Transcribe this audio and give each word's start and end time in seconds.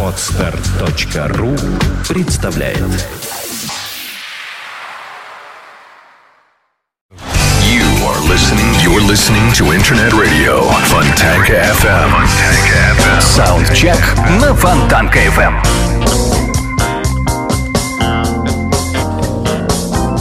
Отстар.ру 0.00 1.56
представляет 2.08 2.78
You 7.64 7.82
are 8.06 8.20
listening, 8.28 8.70
you're 8.80 9.00
listening 9.00 9.50
to 9.54 9.72
Internet 9.72 10.12
Radio 10.12 10.62
Fontanka 10.86 11.54
FM. 11.74 12.12
Soundcheck 13.20 13.98
на 14.40 14.54
Фонтанка 14.54 15.18
FM. 15.18 15.83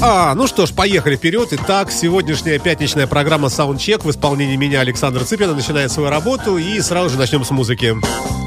А, 0.06 0.36
ну 0.36 0.48
что 0.48 0.66
ж, 0.66 0.74
поехали 0.74 1.16
вперед. 1.16 1.54
Итак, 1.54 1.90
сегодняшняя 1.90 2.60
пятничная 2.60 3.08
программа 3.08 3.48
Soundcheck 3.48 4.06
в 4.06 4.12
исполнении 4.12 4.58
меня, 4.58 4.82
Александра 4.82 5.24
Цыпина, 5.24 5.54
начинает 5.54 5.94
свою 5.94 6.10
работу. 6.10 6.58
И 6.58 6.82
сразу 6.82 7.12
же 7.12 7.18
начнем 7.18 7.46
с 7.46 7.52
музыки. 7.52 7.94
Музыки. 7.94 8.43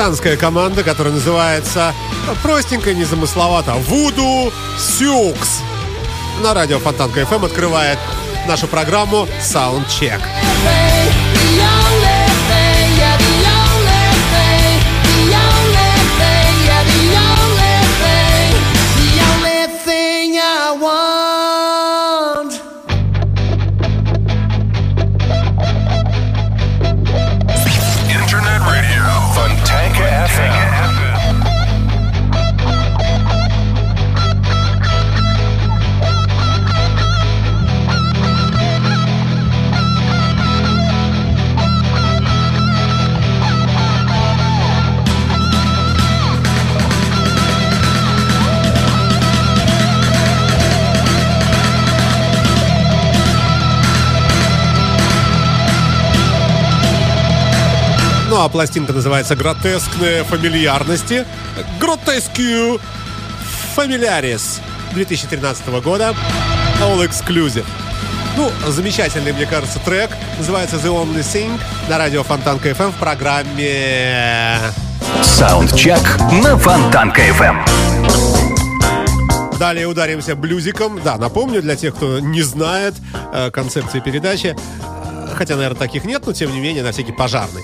татарстанская 0.00 0.38
команда, 0.38 0.82
которая 0.82 1.12
называется 1.12 1.92
ну, 2.26 2.34
простенько, 2.42 2.94
незамысловато 2.94 3.74
«Вуду 3.74 4.50
Сюкс». 4.78 5.60
На 6.42 6.54
радио 6.54 6.78
Фонтанка 6.78 7.20
FM 7.20 7.36
эм 7.36 7.44
открывает 7.44 7.98
нашу 8.48 8.66
программу 8.66 9.28
Soundcheck. 9.42 10.22
А 58.42 58.48
пластинка 58.48 58.94
называется 58.94 59.36
«Гротескные 59.36 60.24
фамильярности». 60.24 61.26
«Гротескью 61.78 62.80
фамилярис» 63.74 64.62
2013 64.94 65.68
года. 65.84 66.14
All 66.80 67.06
Exclusive. 67.06 67.66
Ну, 68.38 68.50
замечательный, 68.66 69.34
мне 69.34 69.44
кажется, 69.44 69.78
трек. 69.80 70.08
Называется 70.38 70.76
«The 70.76 70.86
Only 70.86 71.20
Thing» 71.20 71.60
на 71.90 71.98
радио 71.98 72.22
Фонтанка 72.22 72.70
FM 72.70 72.92
в 72.92 72.94
программе... 72.94 74.58
Саундчек 75.22 76.00
на 76.42 76.56
Фонтанка 76.56 77.20
FM. 77.20 77.58
Далее 79.58 79.86
ударимся 79.86 80.34
блюзиком. 80.34 80.98
Да, 81.04 81.18
напомню, 81.18 81.60
для 81.60 81.76
тех, 81.76 81.94
кто 81.94 82.20
не 82.20 82.40
знает 82.40 82.94
э, 83.34 83.50
концепции 83.50 84.00
передачи, 84.00 84.56
хотя, 85.34 85.56
наверное, 85.56 85.78
таких 85.78 86.06
нет, 86.06 86.22
но 86.24 86.32
тем 86.32 86.50
не 86.54 86.60
менее, 86.60 86.82
на 86.82 86.92
всякий 86.92 87.12
пожарный. 87.12 87.62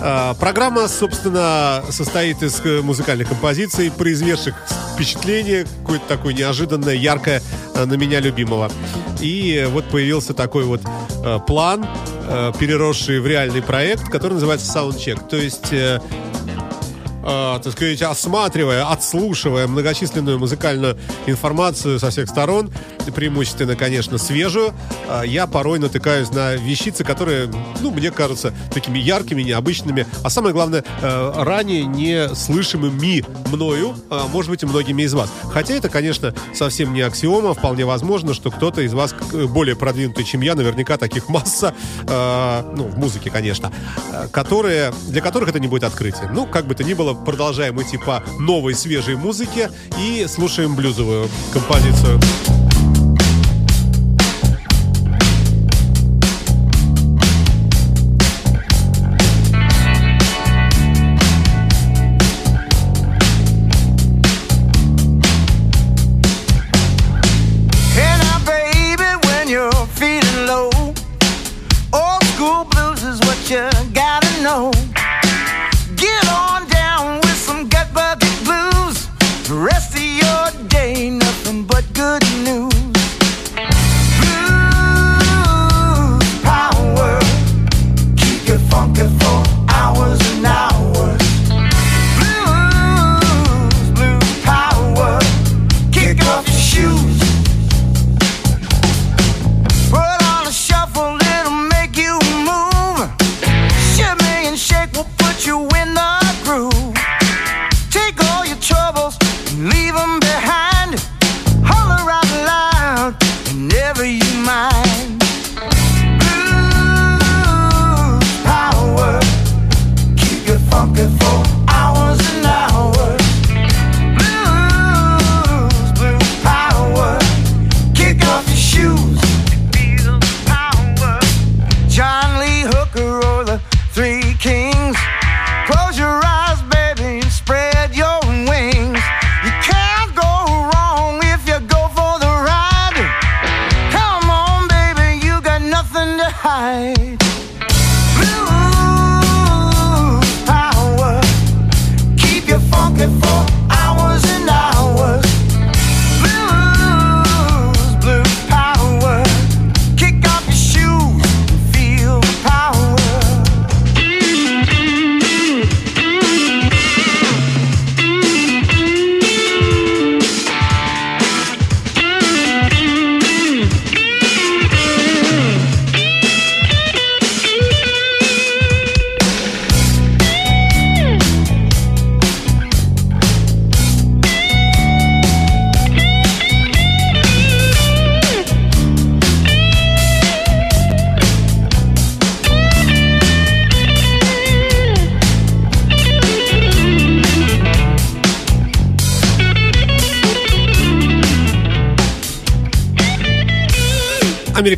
Э, 0.00 0.34
программа, 0.38 0.88
собственно, 0.88 1.82
состоит 1.90 2.42
из 2.42 2.60
э, 2.64 2.80
музыкальных 2.80 3.28
композиций, 3.28 3.90
произведших 3.90 4.54
впечатление 4.94 5.66
какое-то 5.82 6.06
такое 6.08 6.34
неожиданное, 6.34 6.94
яркое 6.94 7.42
э, 7.74 7.84
на 7.84 7.94
меня 7.94 8.20
любимого. 8.20 8.70
И 9.20 9.66
вот 9.70 9.84
появился 9.86 10.32
такой 10.34 10.64
вот 10.64 10.82
э, 11.24 11.38
план, 11.46 11.86
переросший 12.60 13.18
в 13.18 13.26
реальный 13.26 13.60
проект, 13.60 14.04
который 14.08 14.34
называется 14.34 14.72
Soundcheck. 14.72 15.28
То 15.28 15.36
есть 15.36 15.74
э, 17.22 17.50
э, 17.56 17.60
так 17.62 17.72
сказать, 17.72 18.02
осматривая, 18.02 18.90
отслушивая 18.90 19.66
многочисленную 19.66 20.38
музыкальную 20.38 20.96
информацию 21.26 21.98
со 21.98 22.10
всех 22.10 22.28
сторон, 22.28 22.72
преимущественно, 23.14 23.76
конечно, 23.76 24.18
свежую, 24.18 24.72
э, 25.08 25.22
я 25.26 25.46
порой 25.46 25.78
натыкаюсь 25.78 26.30
на 26.30 26.54
вещицы, 26.54 27.04
которые, 27.04 27.50
ну, 27.80 27.90
мне 27.90 28.10
кажутся 28.10 28.52
такими 28.72 28.98
яркими, 28.98 29.42
необычными, 29.42 30.06
а 30.22 30.30
самое 30.30 30.52
главное, 30.52 30.84
э, 31.02 31.32
ранее 31.36 31.84
не 31.84 32.34
слышимыми 32.34 33.24
мною, 33.50 33.94
а 34.10 34.26
может 34.28 34.50
быть 34.50 34.62
и 34.62 34.66
многими 34.66 35.02
из 35.02 35.14
вас. 35.14 35.30
Хотя 35.52 35.74
это, 35.74 35.88
конечно, 35.88 36.34
совсем 36.54 36.92
не 36.92 37.00
аксиома, 37.00 37.54
вполне 37.54 37.84
возможно, 37.84 38.34
что 38.34 38.50
кто-то 38.50 38.82
из 38.82 38.92
вас 38.92 39.14
э, 39.32 39.46
более 39.46 39.76
продвинутый, 39.76 40.24
чем 40.24 40.40
я, 40.42 40.54
наверняка 40.54 40.96
таких 40.96 41.28
масса, 41.28 41.74
э, 42.06 42.72
ну, 42.76 42.84
в 42.84 42.98
музыке, 42.98 43.30
конечно, 43.30 43.72
э, 44.12 44.28
которые, 44.30 44.92
для 45.08 45.20
которых 45.20 45.48
это 45.48 45.60
не 45.60 45.68
будет 45.68 45.84
открытием. 45.84 46.32
Ну, 46.34 46.46
как 46.46 46.66
бы 46.66 46.74
то 46.74 46.84
ни 46.84 46.94
было, 46.94 47.09
продолжаем 47.14 47.80
идти 47.80 47.96
по 47.96 48.22
новой, 48.38 48.74
свежей 48.74 49.16
музыке 49.16 49.70
и 49.98 50.26
слушаем 50.28 50.74
блюзовую 50.74 51.28
композицию. 51.52 52.20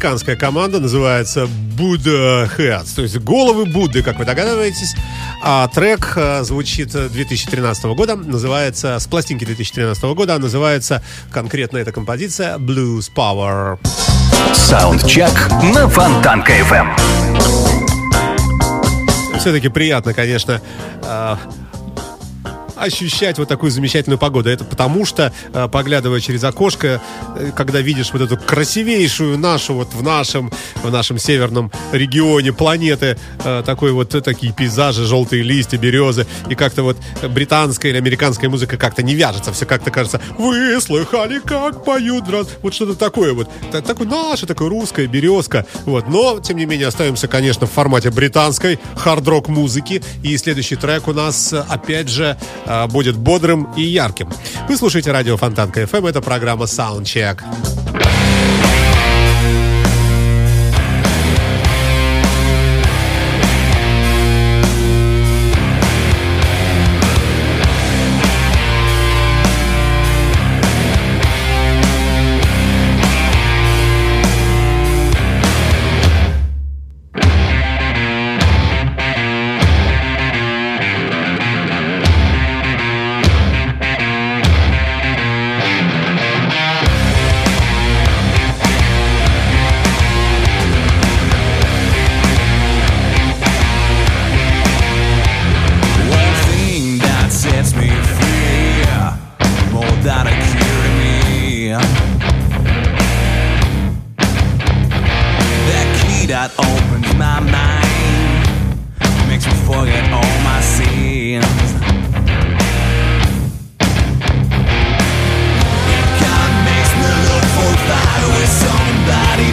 Американская 0.02 0.35
команда 0.35 0.80
называется 0.80 1.49
Buddha 1.78 2.50
Heads, 2.59 2.97
то 2.97 3.02
есть 3.02 3.16
головы 3.21 3.66
Будды, 3.66 4.02
как 4.02 4.18
вы 4.18 4.25
догадываетесь. 4.25 4.97
А 5.40 5.68
трек 5.68 6.14
э, 6.16 6.42
звучит 6.42 6.92
э, 6.97 7.09
2013 7.09 7.85
года, 7.85 8.16
называется, 8.16 8.99
с 8.99 9.06
пластинки 9.06 9.44
2013 9.44 10.02
года, 10.16 10.37
называется 10.40 11.04
конкретно 11.30 11.78
эта 11.78 11.92
композиция 11.92 12.59
Blues 12.59 13.12
Power. 13.16 13.78
Саундчек 14.52 15.30
на 15.73 15.88
Фонтанка 15.88 16.52
FM. 16.52 16.88
Все-таки 19.38 19.68
приятно, 19.68 20.14
конечно, 20.14 20.61
э, 21.04 21.37
ощущать 22.83 23.39
вот 23.39 23.49
такую 23.49 23.71
замечательную 23.71 24.19
погоду. 24.19 24.51
Это 24.51 24.65
потому 24.65 25.07
что, 25.07 25.33
э, 25.53 25.69
поглядывая 25.69 26.21
через 26.21 26.43
окошко, 26.45 27.01
э, 27.37 27.53
когда 27.55 27.81
видишь 27.81 28.12
вот 28.12 28.23
эту 28.23 28.37
красивейшую 28.37 29.39
нашу, 29.39 29.75
вот 29.75 29.95
в 29.95 30.03
нашем, 30.03 30.51
в 30.83 30.91
нашем 30.91 31.19
северном 31.19 31.71
регионе 31.93 32.53
планеты, 32.53 33.17
э, 33.45 33.62
такой 33.65 33.93
вот 33.93 34.11
такие 34.25 34.53
пейзажи, 34.53 35.05
желтые 35.05 35.43
листья, 35.43 35.79
березы, 35.79 36.27
и 36.49 36.55
как-то 36.55 36.83
вот 36.83 36.97
британская 37.23 37.91
или 37.91 37.99
американская 37.99 38.51
музыка 38.51 38.77
как-то 38.77 39.03
не 39.03 39.15
вяжется, 39.15 39.53
все 39.53 39.65
как-то 39.65 39.91
кажется, 39.91 40.21
вы 40.39 40.81
слыхали, 40.81 41.39
как 41.39 41.85
поют, 41.85 42.25
драз-?» 42.25 42.49
вот 42.62 42.75
что-то 42.75 42.95
такое 42.95 43.33
вот, 43.33 43.49
Та- 43.71 43.81
такое 43.81 44.09
наше, 44.09 44.47
такое 44.47 44.69
русское, 44.69 45.07
березка, 45.07 45.67
вот, 45.85 46.09
но, 46.09 46.41
тем 46.41 46.57
не 46.57 46.67
менее, 46.67 46.89
остаемся, 46.89 47.29
конечно, 47.29 47.67
в 47.67 47.71
формате 47.71 48.11
британской 48.11 48.81
хард-рок 48.97 49.49
музыки, 49.49 50.03
и 50.25 50.37
следующий 50.37 50.77
трек 50.77 51.07
у 51.09 51.12
нас, 51.12 51.53
опять 51.53 52.09
же, 52.09 52.37
будет 52.88 53.17
бодрым 53.17 53.73
и 53.76 53.83
ярким. 53.83 54.31
Вы 54.69 54.76
слушаете 54.76 55.12
радио 55.12 55.37
Фонтанка 55.37 55.83
FM, 55.83 56.09
это 56.09 56.21
программа 56.21 56.64
Soundcheck. 56.64 57.43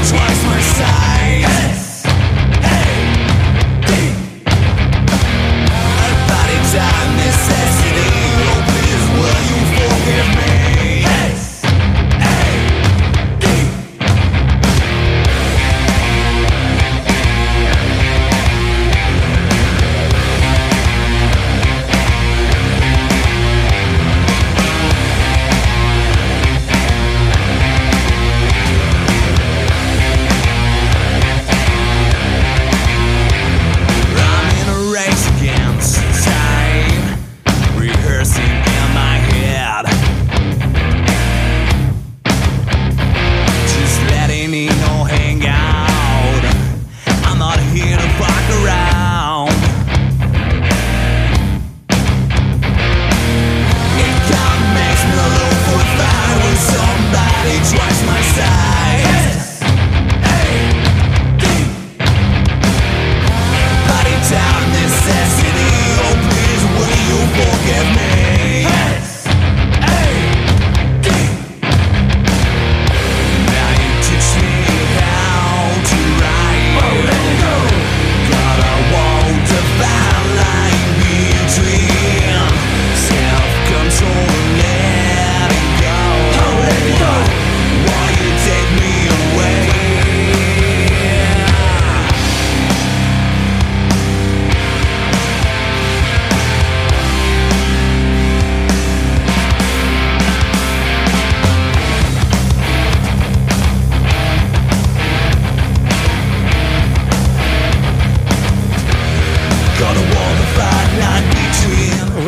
twice 0.09 0.43
my 0.45 0.59
size 0.59 1.18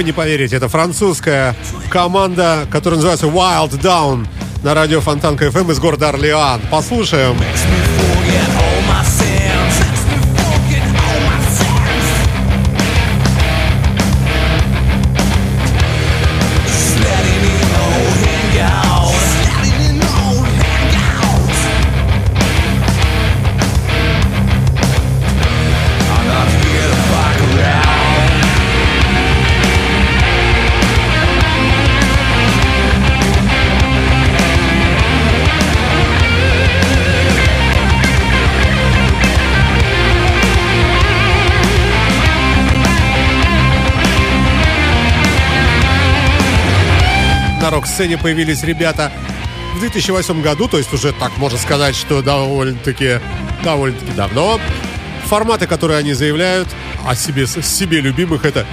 Вы 0.02 0.06
не 0.06 0.14
поверите, 0.14 0.56
это 0.56 0.68
французская 0.68 1.56
команда, 1.92 2.66
которая 2.72 2.96
называется 2.96 3.28
Wild 3.28 3.80
Down 3.80 4.26
на 4.64 4.74
радио 4.74 5.00
Фонтанка 5.00 5.46
FM 5.46 5.72
из 5.72 5.80
города 5.80 6.10
Орлеан. 6.10 6.60
Послушаем. 6.72 7.34
Makes 7.34 7.91
На 48.02 48.06
рок-сцене 48.06 48.18
появились 48.18 48.64
ребята 48.64 49.12
в 49.76 49.80
2008 49.80 50.42
году, 50.42 50.68
то 50.68 50.80
есть 50.80 50.92
уже 50.92 51.14
так 51.14 51.38
можно 51.38 51.60
сказать, 51.60 51.96
что 51.96 52.24
довольно-таки 52.24 53.20
довольно-таки 53.64 54.14
давно. 54.14 54.60
Форматы, 55.28 55.68
которые 55.68 56.00
они 56.00 56.14
заявляют 56.14 56.68
о 57.06 57.14
себе, 57.14 57.46
себе 57.46 58.02
любимых, 58.02 58.44
это 58.44 58.66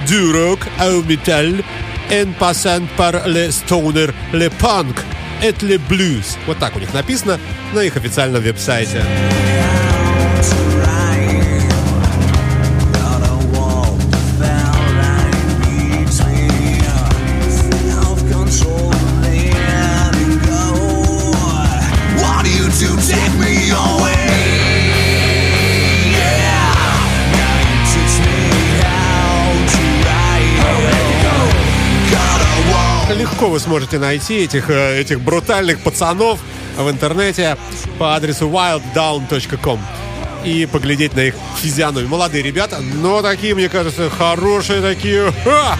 au 0.79 1.03
metal, 1.03 1.63
en 2.09 2.33
passant 2.39 2.87
par 2.97 3.27
le 3.27 3.51
stoner, 3.51 4.11
le 4.33 4.49
punk, 4.49 4.95
et 5.43 5.61
le 5.61 5.77
blues. 5.77 6.35
Вот 6.47 6.57
так 6.57 6.75
у 6.75 6.79
них 6.79 6.91
написано 6.91 7.39
на 7.73 7.81
их 7.81 7.97
официальном 7.97 8.41
веб-сайте. 8.41 9.03
Легко 33.39 33.51
вы 33.51 33.61
сможете 33.61 33.99
найти 33.99 34.39
этих, 34.43 34.69
э, 34.69 34.99
этих 34.99 35.21
брутальных 35.21 35.79
пацанов 35.79 36.41
в 36.75 36.89
интернете 36.89 37.55
по 37.97 38.13
адресу 38.13 38.49
wilddown.com 38.49 39.79
и 40.43 40.65
поглядеть 40.65 41.15
на 41.15 41.21
их 41.21 41.35
физиономии. 41.55 42.05
Молодые 42.05 42.43
ребята, 42.43 42.79
но 42.81 43.21
такие, 43.21 43.55
мне 43.55 43.69
кажется, 43.69 44.09
хорошие 44.09 44.81
такие. 44.81 45.31
Ха! 45.45 45.77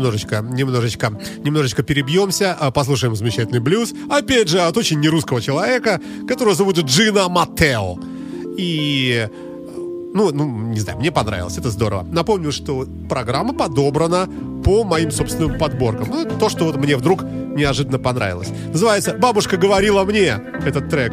Немножечко, 0.00 0.40
немножечко, 0.40 1.12
немножечко 1.44 1.82
перебьемся, 1.82 2.56
а 2.58 2.70
послушаем 2.70 3.14
замечательный 3.14 3.60
блюз. 3.60 3.92
Опять 4.08 4.48
же, 4.48 4.60
от 4.60 4.76
очень 4.76 4.98
нерусского 5.00 5.40
человека, 5.40 6.00
которого 6.26 6.54
зовут 6.54 6.78
Джина 6.78 7.28
Матео. 7.28 7.98
И 8.56 9.28
ну, 10.12 10.32
ну, 10.32 10.44
не 10.44 10.80
знаю, 10.80 10.98
мне 10.98 11.12
понравилось, 11.12 11.56
это 11.56 11.70
здорово. 11.70 12.04
Напомню, 12.10 12.50
что 12.50 12.86
программа 13.08 13.54
подобрана 13.54 14.28
по 14.64 14.82
моим 14.82 15.10
собственным 15.10 15.58
подборкам. 15.58 16.08
Ну, 16.10 16.24
то, 16.38 16.48
что 16.48 16.64
вот 16.64 16.76
мне 16.76 16.96
вдруг 16.96 17.22
неожиданно 17.22 17.98
понравилось. 17.98 18.48
Называется 18.72 19.14
«Бабушка 19.14 19.56
говорила 19.56 20.04
мне» 20.04 20.40
этот 20.66 20.88
трек. 20.90 21.12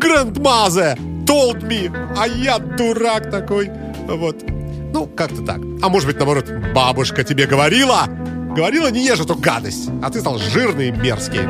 Grandmother 0.00 0.96
told 1.26 1.62
me, 1.62 1.90
а 2.16 2.28
я 2.28 2.58
дурак 2.58 3.30
такой. 3.30 3.70
Вот. 4.06 4.59
Ну, 4.92 5.06
как-то 5.06 5.42
так. 5.42 5.60
А 5.82 5.88
может 5.88 6.08
быть, 6.08 6.16
наоборот, 6.16 6.46
бабушка 6.74 7.24
тебе 7.24 7.46
говорила? 7.46 8.06
Говорила, 8.54 8.90
не 8.90 9.04
ешь 9.06 9.20
эту 9.20 9.36
гадость, 9.36 9.88
а 10.02 10.10
ты 10.10 10.20
стал 10.20 10.38
жирный 10.38 10.88
и 10.88 10.92
мерзкий. 10.92 11.40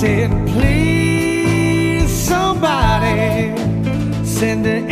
Said, 0.00 0.30
please, 0.48 2.10
somebody 2.28 3.54
send 4.24 4.66
an 4.66 4.90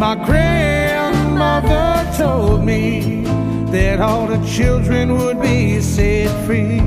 My 0.00 0.14
grandmother 0.14 2.10
told 2.16 2.64
me 2.64 3.22
that 3.66 4.00
all 4.00 4.26
the 4.26 4.42
children 4.46 5.18
would 5.18 5.42
be 5.42 5.78
set 5.82 6.30
free. 6.46 6.80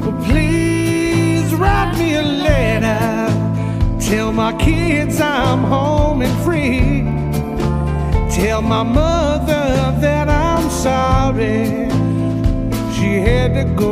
Well, 0.00 0.16
please 0.26 1.52
write 1.56 1.98
me 1.98 2.14
a 2.14 2.22
letter. 2.22 3.98
Tell 3.98 4.30
my 4.30 4.52
kids 4.58 5.20
I'm 5.20 5.64
home 5.64 6.22
and 6.22 6.36
free. 6.44 7.02
Tell 8.30 8.62
my 8.62 8.84
mother 8.84 9.66
that 10.02 10.28
I'm 10.28 10.70
sorry. 10.70 11.90
She 12.94 13.10
had 13.28 13.54
to 13.54 13.64
go 13.74 13.83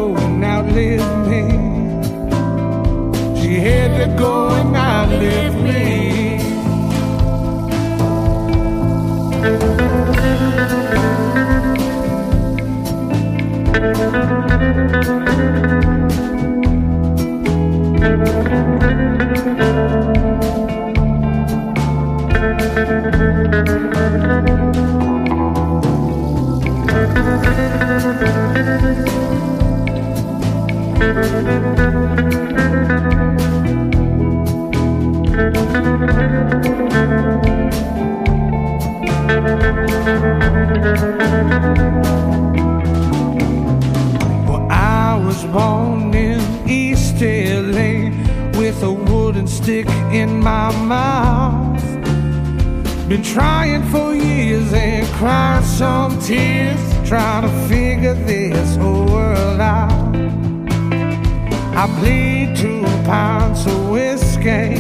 stick 49.63 49.87
in 50.13 50.41
my 50.41 50.73
mouth. 50.87 51.81
Been 53.09 53.23
trying 53.23 53.85
for 53.91 54.13
years 54.13 54.73
and 54.73 55.07
crying 55.19 55.65
some 55.65 56.19
tears, 56.21 56.81
trying 57.09 57.43
to 57.43 57.53
figure 57.69 58.15
this 58.15 58.77
whole 58.77 59.07
world 59.07 59.61
out. 59.61 60.17
I 61.77 61.87
bleed 62.01 62.57
two 62.57 62.83
pints 63.05 63.67
of 63.67 63.89
whiskey. 63.89 64.75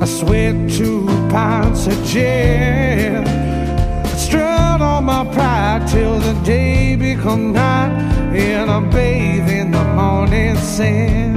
I 0.00 0.06
sweat 0.06 0.56
two 0.70 1.06
pints 1.28 1.86
of 1.86 2.02
gin. 2.06 3.26
I 3.26 4.16
strut 4.16 4.80
on 4.80 5.04
my 5.04 5.24
pride 5.34 5.86
till 5.88 6.18
the 6.20 6.34
day 6.42 6.96
become 6.96 7.52
night, 7.52 7.92
and 8.34 8.70
I 8.70 8.80
bathe 8.80 9.48
in 9.50 9.72
the 9.72 9.84
morning 9.84 10.56
sun. 10.56 11.31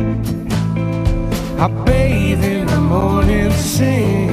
Bathe 1.95 2.43
in 2.43 2.67
the 2.67 2.81
morning 2.81 3.51
sun. 3.51 4.29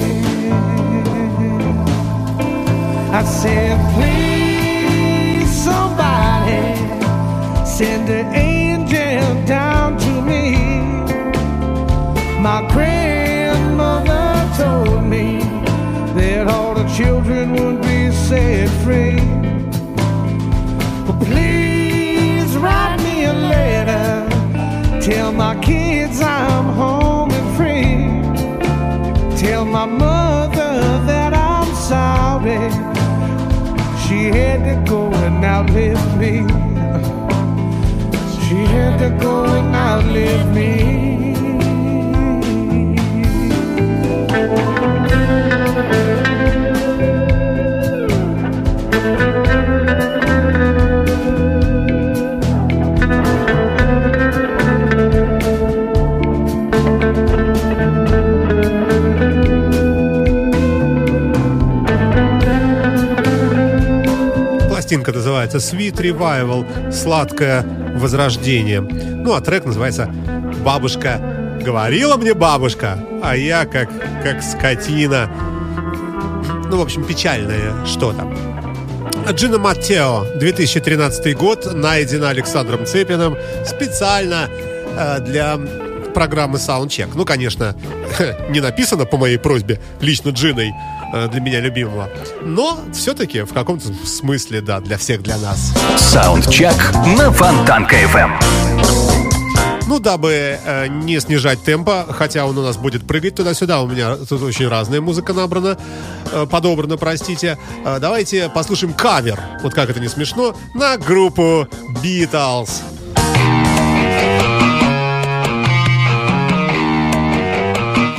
I 3.20 3.22
said, 3.40 3.76
please, 3.94 5.50
somebody 5.68 6.64
send 7.76 8.06
an 8.18 8.26
angel 8.34 9.46
down 9.46 9.96
to 10.04 10.12
me. 10.30 10.46
My 12.48 12.60
grandmother 12.74 14.26
told 14.62 15.04
me 15.14 15.26
that 16.18 16.48
all 16.54 16.74
the 16.74 16.86
children 16.98 17.44
would 17.58 17.80
be 17.82 18.10
set 18.26 18.68
free. 18.82 19.20
But 21.06 21.18
please 21.28 22.50
write 22.64 22.98
me 23.06 23.16
a 23.34 23.36
letter. 23.54 24.10
Tell 25.00 25.30
my 25.44 25.54
kids 25.60 26.20
I'm 26.20 26.66
home. 26.80 27.01
Tell 29.62 29.70
my 29.70 29.86
mother 29.86 30.72
that 31.06 31.32
I'm 31.32 31.72
sorry. 31.76 32.68
She 34.02 34.24
had 34.36 34.64
to 34.64 34.90
go 34.90 35.06
and 35.14 35.44
outlive 35.44 36.04
me. 36.18 36.38
She 38.42 38.56
had 38.74 38.98
to 38.98 39.10
go 39.22 39.44
and 39.44 39.72
outlive 39.76 40.52
me. 40.52 41.31
Пластинка 64.92 65.12
называется 65.12 65.56
Sweet 65.56 65.94
Revival, 65.94 66.92
сладкое 66.92 67.64
возрождение. 67.94 68.82
Ну, 68.82 69.32
а 69.32 69.40
трек 69.40 69.64
называется 69.64 70.10
«Бабушка 70.62 71.18
говорила 71.64 72.18
мне 72.18 72.34
бабушка, 72.34 72.98
а 73.22 73.34
я 73.34 73.64
как, 73.64 73.88
как 74.22 74.42
скотина». 74.42 75.30
Ну, 76.68 76.76
в 76.76 76.82
общем, 76.82 77.04
печальное 77.04 77.72
что-то. 77.86 78.30
Джина 79.30 79.56
Маттео, 79.56 80.26
2013 80.34 81.38
год, 81.38 81.72
найдена 81.72 82.28
Александром 82.28 82.84
Цепиным 82.84 83.38
специально 83.64 84.50
э, 84.50 85.20
для 85.20 85.58
программы 86.12 86.58
Soundcheck. 86.58 87.10
Ну, 87.14 87.24
конечно, 87.24 87.74
не 88.50 88.60
написано 88.60 89.04
по 89.04 89.16
моей 89.16 89.38
просьбе 89.38 89.80
лично 90.00 90.30
Джиной, 90.30 90.72
э, 91.12 91.28
для 91.28 91.40
меня 91.40 91.60
любимого, 91.60 92.08
но 92.42 92.78
все-таки 92.92 93.42
в 93.42 93.52
каком-то 93.52 93.92
смысле, 94.06 94.60
да, 94.60 94.80
для 94.80 94.98
всех, 94.98 95.22
для 95.22 95.38
нас. 95.38 95.72
Саундчек 95.96 96.74
на 97.16 97.30
Фонтанка 97.32 97.96
FM. 97.96 98.30
Ну, 99.88 99.98
дабы 99.98 100.58
э, 100.64 100.86
не 100.86 101.20
снижать 101.20 101.62
темпа, 101.64 102.06
хотя 102.08 102.46
он 102.46 102.56
у 102.56 102.62
нас 102.62 102.76
будет 102.76 103.06
прыгать 103.06 103.34
туда-сюда, 103.34 103.82
у 103.82 103.88
меня 103.88 104.16
тут 104.16 104.42
очень 104.42 104.68
разная 104.68 105.00
музыка 105.00 105.32
набрана, 105.32 105.76
э, 106.32 106.46
подобрана, 106.50 106.96
простите. 106.96 107.58
Э, 107.84 107.98
давайте 108.00 108.48
послушаем 108.48 108.94
кавер, 108.94 109.40
вот 109.62 109.74
как 109.74 109.90
это 109.90 110.00
не 110.00 110.08
смешно, 110.08 110.54
на 110.74 110.96
группу 110.96 111.66
Beatles. 112.02 112.70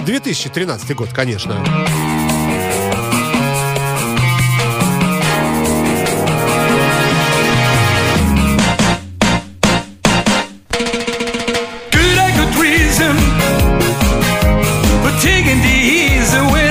2013 0.05 0.95
год, 0.95 1.09
конечно. 1.13 1.55
Good 11.91 12.55
reason 12.57 13.15
for 15.01 15.11
taking 15.21 15.61
the 15.61 15.73
easy 15.73 16.41
way 16.53 16.62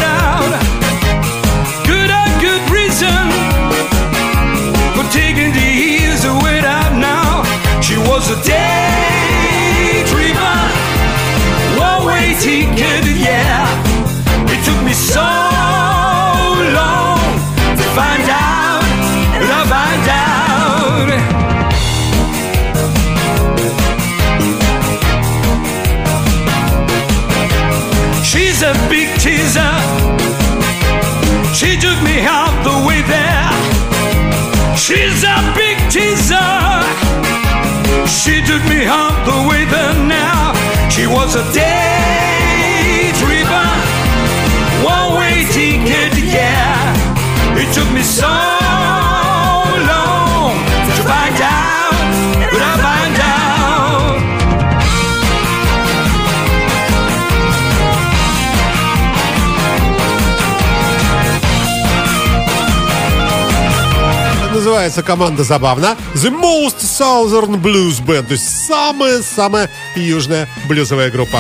She's 34.82 35.22
a 35.22 35.54
big 35.54 35.78
teaser. 35.92 36.82
She 38.04 38.42
took 38.42 38.64
me 38.68 38.84
out 38.84 39.14
the 39.24 39.46
way 39.48 39.64
there 39.64 39.94
now. 40.08 40.52
She 40.90 41.06
was 41.06 41.36
a 41.36 41.44
daydreamer. 41.54 42.42
One 44.84 45.14
way 45.20 45.44
ticket, 45.52 46.18
yeah. 46.18 46.96
It 47.56 47.72
took 47.72 47.88
me 47.92 48.02
so 48.02 48.61
называется 64.82 65.02
команда 65.04 65.44
забавно. 65.44 65.96
The 66.14 66.30
Most 66.30 66.80
Southern 66.80 67.62
Blues 67.62 68.02
Band. 68.04 68.24
То 68.24 68.32
есть 68.32 68.66
самая-самая 68.66 69.70
южная 69.94 70.48
блюзовая 70.66 71.08
группа. 71.08 71.38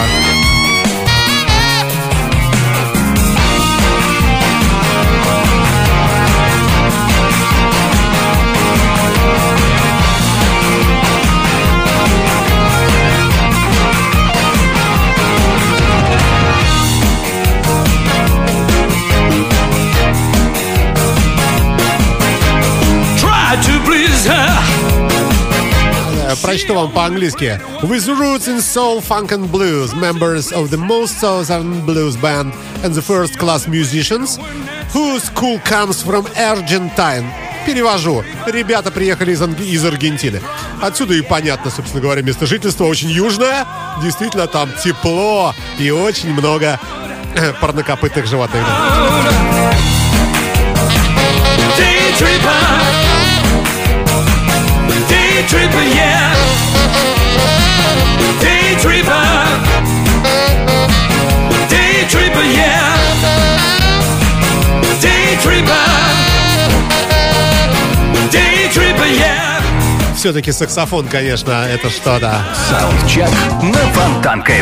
Прочту 26.52 26.74
вам 26.74 26.90
по-английски. 26.90 27.58
With 27.80 28.06
roots 28.08 28.46
in 28.46 28.60
soul, 28.60 29.00
funk 29.00 29.30
and 29.30 29.50
blues, 29.50 29.94
members 29.94 30.52
of 30.52 30.68
the 30.68 30.76
most 30.76 31.18
southern 31.18 31.80
blues 31.86 32.14
band 32.14 32.52
and 32.84 32.92
the 32.92 33.00
first 33.00 33.38
class 33.38 33.66
musicians, 33.66 34.38
whose 34.92 35.22
school 35.22 35.58
comes 35.64 36.02
from 36.02 36.26
Argentine. 36.36 37.24
Перевожу. 37.64 38.22
Ребята 38.46 38.90
приехали 38.90 39.32
из, 39.32 39.40
Анг- 39.40 39.64
из 39.64 39.82
Аргентины. 39.82 40.42
Отсюда 40.82 41.14
и 41.14 41.22
понятно, 41.22 41.70
собственно 41.70 42.02
говоря, 42.02 42.20
место 42.20 42.44
жительства 42.44 42.84
очень 42.84 43.08
южное. 43.08 43.64
Действительно, 44.02 44.46
там 44.46 44.68
тепло 44.84 45.54
и 45.78 45.90
очень 45.90 46.34
много 46.34 46.78
парнокопытных 47.62 48.26
животных. 48.26 48.62
Day 51.78 52.02
yeah. 55.94 56.41
Day 58.40 58.76
tripper. 58.82 59.26
Day 61.68 62.06
tripper, 62.08 62.44
yeah. 62.58 62.96
Day 65.00 65.36
tripper. 65.42 65.86
Day 68.30 68.68
tripper, 68.72 69.08
yeah. 69.18 69.62
Все-таки 70.16 70.52
саксофон, 70.52 71.08
конечно, 71.08 71.66
это 71.68 71.90
что-то. 71.90 72.44
Саундчек 72.70 73.28
на 73.62 73.80
Фонтанка 73.92 74.52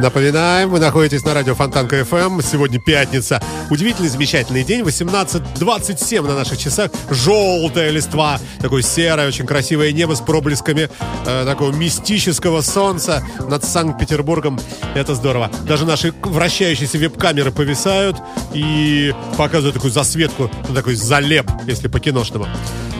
Напоминаем, 0.00 0.70
вы 0.70 0.80
находитесь 0.80 1.26
на 1.26 1.34
радио 1.34 1.54
Фонтанка 1.54 2.00
FM. 2.00 2.42
Сегодня 2.42 2.80
пятница. 2.80 3.42
Удивительный, 3.68 4.08
замечательный 4.08 4.64
день. 4.64 4.80
18.27 4.80 6.26
на 6.26 6.34
наших 6.34 6.56
часах. 6.56 6.90
Желтая 7.10 7.90
листва. 7.90 8.40
Такое 8.60 8.80
серое, 8.80 9.28
очень 9.28 9.44
красивое 9.44 9.92
небо 9.92 10.14
с 10.14 10.20
проблесками 10.22 10.88
э, 11.26 11.44
такого 11.44 11.70
мистического 11.72 12.62
солнца 12.62 13.22
над 13.46 13.62
Санкт-Петербургом. 13.62 14.58
Это 14.94 15.14
здорово. 15.14 15.50
Даже 15.64 15.84
наши 15.84 16.14
вращающиеся 16.22 16.96
веб-камеры 16.96 17.52
повисают 17.52 18.16
и 18.54 19.14
показывают 19.36 19.74
такую 19.74 19.92
засветку, 19.92 20.50
такой 20.74 20.94
залеп, 20.94 21.50
если 21.66 21.88
по-киношному. 21.88 22.46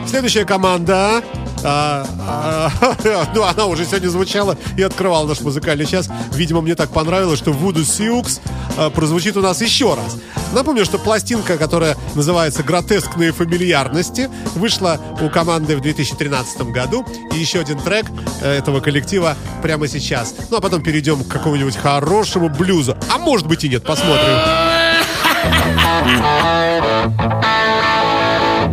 Следующая 0.06 0.44
команда. 0.44 1.22
А, 1.64 2.06
а, 3.04 3.32
ну, 3.34 3.42
она 3.42 3.66
уже 3.66 3.84
сегодня 3.84 4.08
звучала 4.08 4.56
и 4.76 4.82
открывала 4.82 5.26
наш 5.26 5.40
музыкальный 5.40 5.86
час. 5.86 6.08
Видимо, 6.32 6.60
мне 6.60 6.74
так 6.74 6.90
понравилось, 6.90 7.38
что 7.38 7.50
Voodoo 7.50 7.82
Sioux 7.82 8.40
а, 8.76 8.90
прозвучит 8.90 9.36
у 9.36 9.40
нас 9.40 9.60
еще 9.60 9.94
раз. 9.94 10.16
Напомню, 10.52 10.84
что 10.84 10.98
пластинка, 10.98 11.56
которая 11.56 11.96
называется 12.14 12.62
«Гротескные 12.62 13.32
фамильярности», 13.32 14.28
вышла 14.54 15.00
у 15.20 15.28
команды 15.28 15.76
в 15.76 15.80
2013 15.80 16.62
году. 16.72 17.06
И 17.32 17.38
еще 17.38 17.60
один 17.60 17.78
трек 17.78 18.06
э, 18.42 18.58
этого 18.58 18.80
коллектива 18.80 19.36
прямо 19.62 19.86
сейчас. 19.86 20.34
Ну, 20.50 20.56
а 20.56 20.60
потом 20.60 20.82
перейдем 20.82 21.22
к 21.22 21.28
какому-нибудь 21.28 21.76
хорошему 21.76 22.48
блюзу. 22.48 22.96
А 23.14 23.18
может 23.18 23.46
быть 23.46 23.62
и 23.64 23.68
нет, 23.68 23.84
посмотрим. 23.84 24.34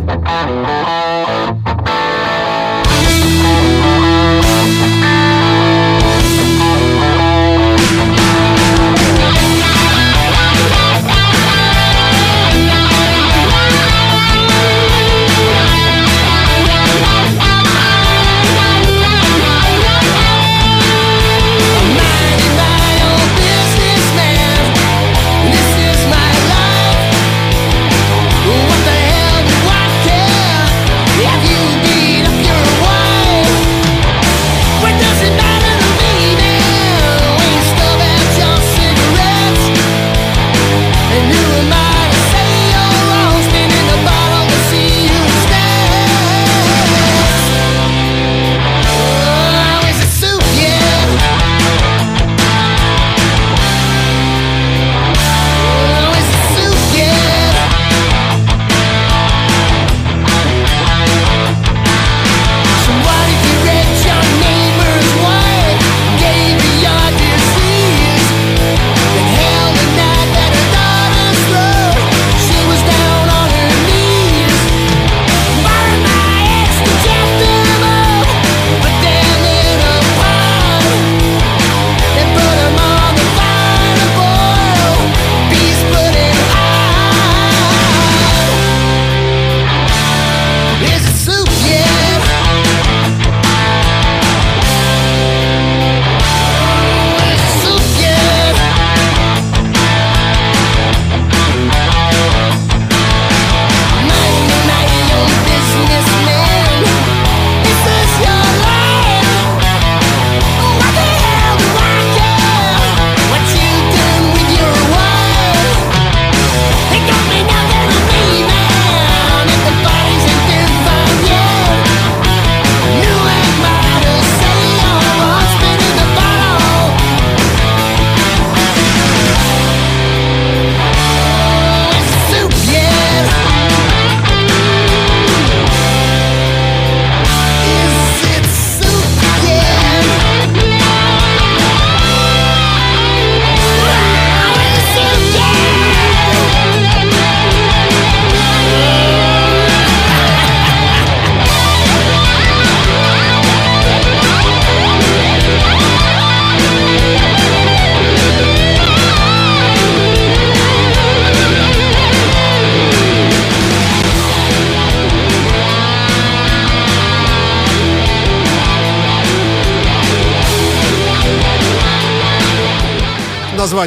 This 0.08 0.86
is 0.88 0.97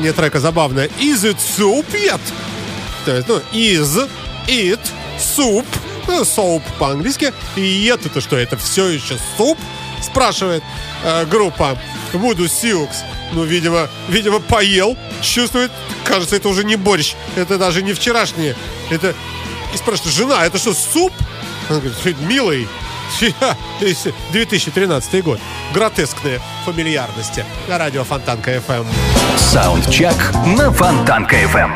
название 0.02 0.14
трека 0.14 0.40
забавное. 0.40 0.88
Is 1.00 1.24
it 1.24 1.38
soup 1.38 1.86
yet? 1.94 2.20
То 3.06 3.16
есть, 3.16 3.28
ну, 3.28 3.40
is 3.54 4.10
it 4.48 4.80
soup? 5.20 5.66
Ну, 6.08 6.22
soap 6.24 6.64
по-английски. 6.80 7.32
Yet 7.56 8.08
это 8.08 8.20
что, 8.20 8.36
это 8.36 8.58
все 8.58 8.88
еще 8.88 9.18
суп? 9.38 9.60
Спрашивает 10.02 10.64
э, 11.04 11.26
группа 11.26 11.78
Voodoo 12.14 12.48
Sioux. 12.48 12.90
Ну, 13.34 13.44
видимо, 13.44 13.88
видимо, 14.10 14.40
поел. 14.40 14.98
Чувствует, 15.22 15.72
кажется, 16.04 16.36
это 16.36 16.50
уже 16.50 16.64
не 16.64 16.78
борщ. 16.78 17.14
Это 17.36 17.60
даже 17.60 17.84
не 17.84 17.94
вчерашнее. 17.94 18.56
Это... 18.90 19.14
И 19.74 19.78
спрашивает, 19.78 20.16
жена, 20.16 20.46
это 20.46 20.58
что, 20.58 20.74
суп? 20.74 21.14
Она 21.70 21.80
говорит, 21.80 22.20
милый, 22.22 22.68
2013 23.20 25.24
год. 25.24 25.40
Гротескные 25.74 26.40
фамильярности 26.66 27.46
на 27.68 27.78
радио 27.78 28.04
Фонтанка 28.04 28.56
FM. 28.56 28.86
Саундчек 29.38 30.16
на 30.58 30.72
Фонтанка 30.72 31.36
FM. 31.44 31.72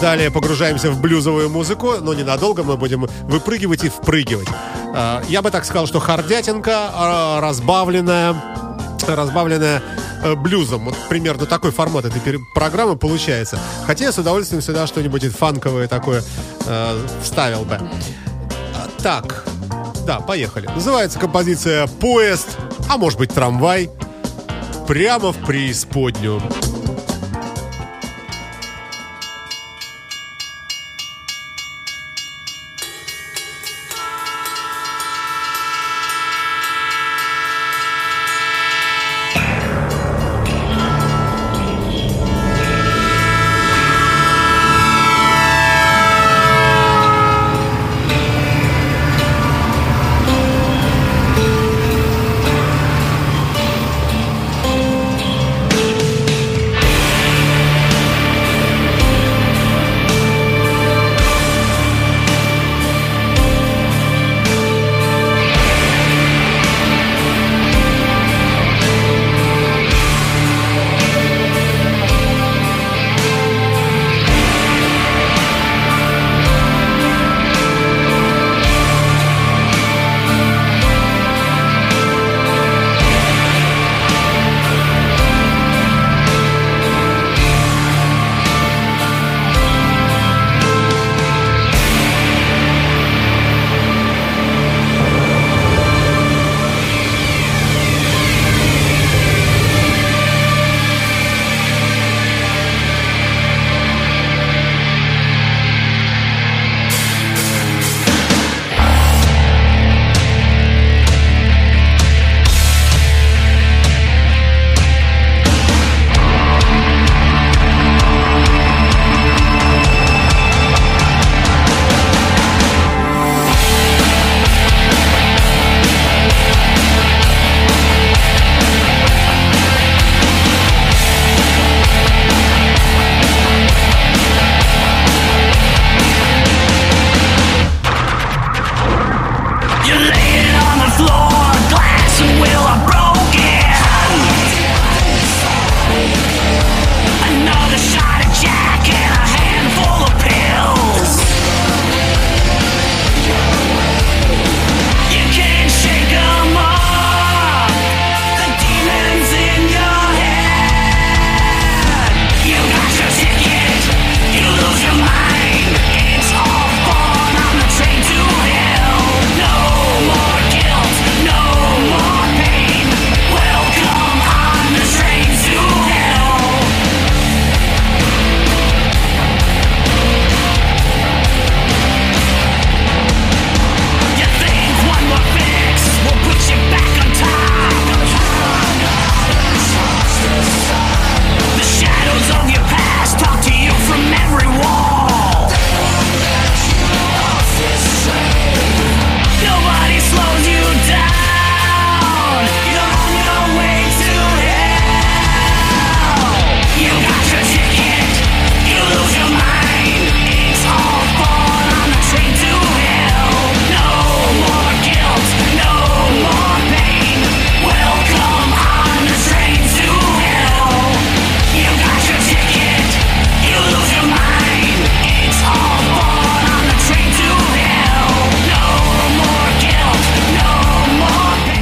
Далее 0.00 0.30
погружаемся 0.32 0.90
в 0.90 1.00
блюзовую 1.00 1.48
музыку, 1.48 1.94
но 2.00 2.12
ненадолго 2.12 2.64
мы 2.64 2.76
будем 2.76 3.06
выпрыгивать 3.22 3.84
и 3.84 3.88
впрыгивать. 3.88 4.48
А, 4.94 5.22
Я 5.28 5.42
бы 5.42 5.50
так 5.52 5.64
сказал, 5.64 5.86
что 5.86 6.00
хардятинка 6.00 6.90
а, 6.92 7.40
разбавленная, 7.40 8.34
разбавленная 9.06 9.80
э, 10.24 10.34
блюзом. 10.34 10.86
Вот 10.86 10.96
примерно 11.08 11.46
такой 11.46 11.70
формат 11.70 12.04
этой 12.04 12.40
программы 12.52 12.96
получается. 12.96 13.60
Хотя 13.86 14.06
я 14.06 14.12
с 14.12 14.18
удовольствием 14.18 14.60
сюда 14.60 14.88
что-нибудь 14.88 15.24
фанковое 15.36 15.86
такое 15.86 16.24
э, 16.66 17.06
вставил 17.22 17.62
бы. 17.64 17.78
А, 18.74 18.88
Так, 19.02 19.44
да, 20.06 20.20
поехали. 20.20 20.66
Называется 20.66 21.18
композиция 21.18 21.86
«Поезд», 21.86 22.58
а 22.88 22.96
может 22.96 23.18
быть 23.18 23.32
«Трамвай». 23.32 23.90
Прямо 24.86 25.32
в 25.32 25.38
преисподнюю. 25.46 26.40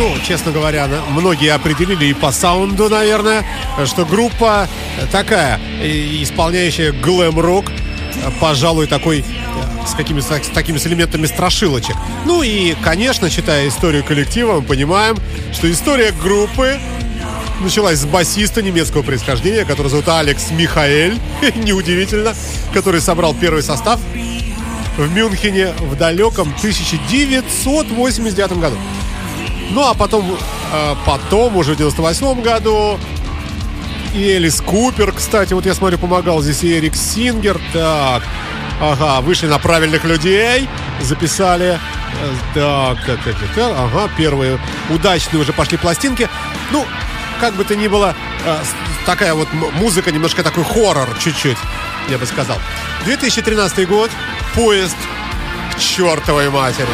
Ну, 0.00 0.16
честно 0.26 0.50
говоря, 0.50 0.88
многие 1.10 1.52
определили 1.52 2.06
и 2.06 2.14
по 2.14 2.32
саунду, 2.32 2.88
наверное, 2.88 3.44
что 3.84 4.06
группа 4.06 4.66
такая, 5.12 5.60
исполняющая 5.82 6.92
глэм-рок, 6.92 7.66
пожалуй, 8.40 8.86
такой 8.86 9.18
э, 9.18 9.24
с, 9.86 9.92
какими, 9.92 10.20
с 10.20 10.26
такими 10.54 10.78
с 10.78 10.86
элементами 10.86 11.26
страшилочек. 11.26 11.96
Ну 12.24 12.42
и, 12.42 12.74
конечно, 12.82 13.28
читая 13.28 13.68
историю 13.68 14.02
коллектива, 14.02 14.60
мы 14.60 14.62
понимаем, 14.62 15.18
что 15.52 15.70
история 15.70 16.12
группы 16.12 16.80
началась 17.60 17.98
с 17.98 18.06
басиста 18.06 18.62
немецкого 18.62 19.02
происхождения, 19.02 19.66
который 19.66 19.88
зовут 19.88 20.08
Алекс 20.08 20.50
Михаэль, 20.50 21.18
неудивительно, 21.56 22.34
который 22.72 23.02
собрал 23.02 23.34
первый 23.34 23.62
состав 23.62 24.00
в 24.96 25.14
Мюнхене 25.14 25.74
в 25.78 25.94
далеком 25.96 26.54
1989 26.58 28.52
году. 28.52 28.78
Ну 29.70 29.88
а 29.88 29.94
потом, 29.94 30.36
э, 30.72 30.94
потом 31.06 31.56
уже 31.56 31.74
в 31.74 31.76
98 31.76 32.42
году 32.42 32.98
и 34.14 34.22
Элис 34.32 34.60
Купер, 34.60 35.12
кстати, 35.12 35.54
вот 35.54 35.66
я 35.66 35.74
смотрю, 35.74 35.98
помогал 35.98 36.42
здесь 36.42 36.64
и 36.64 36.76
Эрик 36.78 36.96
Сингер. 36.96 37.60
Так, 37.72 38.22
ага, 38.80 39.20
вышли 39.20 39.46
на 39.46 39.58
правильных 39.58 40.04
людей, 40.04 40.68
записали. 41.00 41.78
Э, 42.20 42.30
Так, 42.54 42.98
так, 43.06 43.24
так, 43.24 43.38
так, 43.38 43.54
так, 43.54 43.72
ага, 43.78 44.10
первые 44.16 44.58
удачные 44.88 45.40
уже 45.40 45.52
пошли 45.52 45.78
пластинки. 45.78 46.28
Ну, 46.72 46.84
как 47.40 47.54
бы 47.54 47.64
то 47.64 47.76
ни 47.76 47.86
было, 47.86 48.14
э, 48.44 48.56
такая 49.06 49.34
вот 49.34 49.48
музыка, 49.52 50.10
немножко 50.10 50.42
такой 50.42 50.64
хоррор 50.64 51.08
чуть-чуть, 51.20 51.58
я 52.08 52.18
бы 52.18 52.26
сказал. 52.26 52.56
2013 53.04 53.86
год, 53.86 54.10
поезд 54.54 54.96
к 55.76 55.78
чертовой 55.78 56.50
матери. 56.50 56.88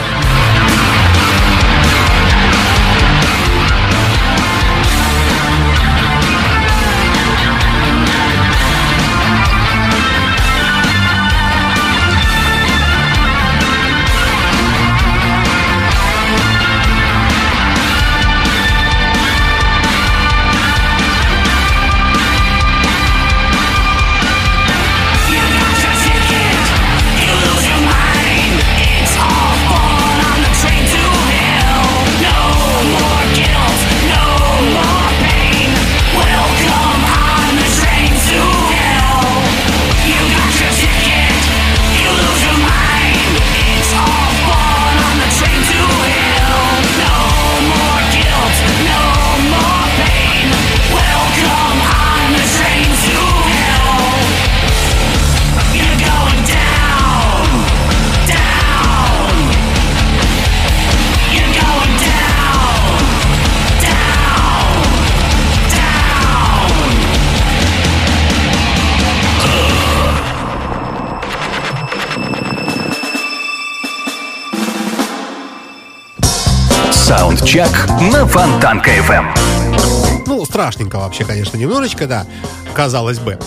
Саундчек 77.46 77.86
на 78.12 78.26
Фонтанка 78.26 78.90
FM. 78.90 80.24
Ну, 80.26 80.44
страшненько 80.44 80.96
вообще, 80.96 81.24
конечно, 81.24 81.56
немножечко, 81.56 82.08
да, 82.08 82.26
казалось 82.74 83.20
бы. 83.20 83.38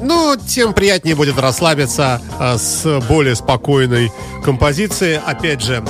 Но 0.00 0.36
тем 0.36 0.72
приятнее 0.72 1.16
будет 1.16 1.36
расслабиться 1.36 2.22
а, 2.38 2.56
с 2.56 3.00
более 3.08 3.34
спокойной 3.34 4.12
композицией. 4.44 5.18
Опять 5.18 5.60
же, 5.60 5.82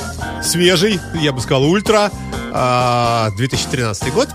свежий, 0.43 0.99
я 1.15 1.33
бы 1.35 1.43
сказал, 1.43 1.65
ультра, 1.65 2.11
а, 2.55 3.29
2013 3.37 4.15
год. 4.15 4.29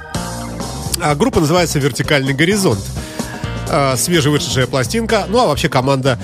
А 1.01 1.15
группа 1.15 1.39
называется 1.39 1.79
«Вертикальный 1.79 2.33
горизонт». 2.33 2.85
А, 3.67 3.95
свежевышедшая 3.97 4.67
пластинка. 4.67 5.25
Ну, 5.27 5.39
а 5.39 5.47
вообще 5.47 5.69
команда 5.69 6.19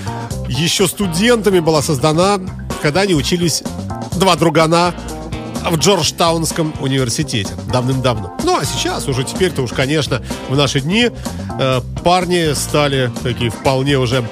еще 0.46 0.86
студентами 0.86 1.58
была 1.58 1.82
создана, 1.82 2.38
когда 2.80 3.00
они 3.00 3.14
учились 3.14 3.64
два 4.12 4.36
другана 4.36 4.94
в 5.64 5.76
Джорджтаунском 5.76 6.74
университете 6.80 7.54
давным-давно. 7.72 8.36
Ну 8.44 8.58
а 8.58 8.64
сейчас 8.64 9.08
уже 9.08 9.24
теперь-то 9.24 9.62
уж, 9.62 9.72
конечно, 9.72 10.22
в 10.48 10.56
наши 10.56 10.80
дни 10.80 11.10
э, 11.60 11.80
парни 12.02 12.54
стали 12.54 13.10
такие 13.22 13.50
вполне 13.50 13.98
уже 13.98 14.24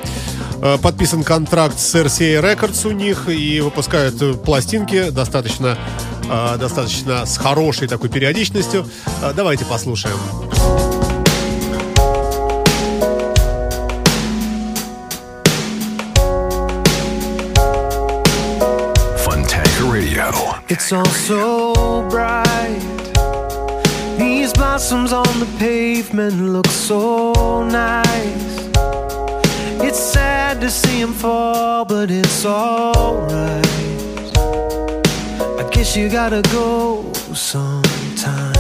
э, 0.63 0.79
подписан 0.79 1.25
контракт 1.25 1.79
с 1.79 1.95
RCA 1.95 2.41
Records 2.41 2.87
у 2.87 2.93
них 2.93 3.29
и 3.29 3.61
выпускают 3.61 4.43
пластинки 4.43 5.11
достаточно 5.11 5.79
э, 6.31 6.57
достаточно 6.59 7.27
с 7.27 7.37
хорошей 7.39 7.89
такой 7.89 8.09
периодичностью. 8.09 8.87
Э, 9.23 9.33
давайте 9.35 9.65
послушаем. 9.65 10.17
It's 20.69 20.93
all 20.93 21.05
so 21.05 22.09
bright. 22.11 22.81
These 24.19 24.53
blossoms 24.53 25.13
on 25.13 25.39
the 25.39 25.47
pavement 25.61 26.41
look 26.41 26.67
so 26.67 27.63
nice. 27.69 28.69
It's 29.81 30.01
sad 30.01 30.61
to 30.63 30.69
see 30.69 31.01
them 31.01 31.13
fall, 31.13 31.85
but 31.85 32.11
it's 32.11 32.45
alright. 32.45 33.65
I 35.61 35.69
guess 35.71 35.97
you 35.97 36.09
gotta 36.09 36.43
go 36.51 37.13
sometime. 37.33 38.53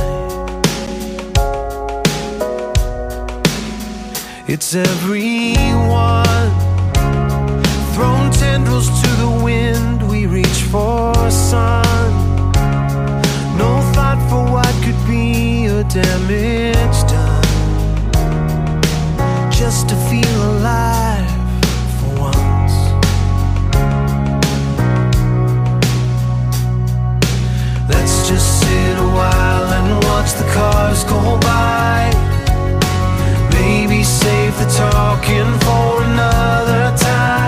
It's 4.46 4.77
everyone 4.77 6.50
thrown 7.94 8.31
tendrils 8.31 8.87
to 9.02 9.09
the 9.25 9.40
wind. 9.42 10.09
We 10.09 10.27
reach 10.27 10.63
for 10.71 11.13
sun. 11.31 11.86
Damage 16.03 17.01
done. 17.11 17.42
Just 19.51 19.88
to 19.88 19.97
feel 20.11 20.38
alive 20.53 21.31
for 21.97 22.11
once. 22.29 22.75
Let's 27.88 28.29
just 28.29 28.61
sit 28.61 28.99
a 28.99 29.09
while 29.19 29.69
and 29.79 30.05
watch 30.05 30.35
the 30.35 30.47
cars 30.53 31.03
go 31.05 31.38
by. 31.40 32.13
Maybe 33.53 34.05
save 34.05 34.55
the 34.59 34.69
talking 34.77 35.51
for 35.65 36.03
another 36.03 36.94
time. 36.99 37.46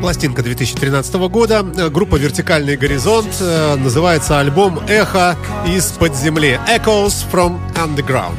Пластинка 0.00 0.42
2013 0.42 1.14
года. 1.28 1.66
Э, 1.76 1.88
Группа 1.88 2.16
«Вертикальный 2.16 2.76
горизонт». 2.76 3.34
Э, 3.40 3.74
Называется 3.76 4.38
альбом 4.38 4.80
«Эхо 4.86 5.36
из-под 5.66 6.14
земли». 6.14 6.60
«Echoes 6.68 7.24
from 7.32 7.58
Underground». 7.74 8.36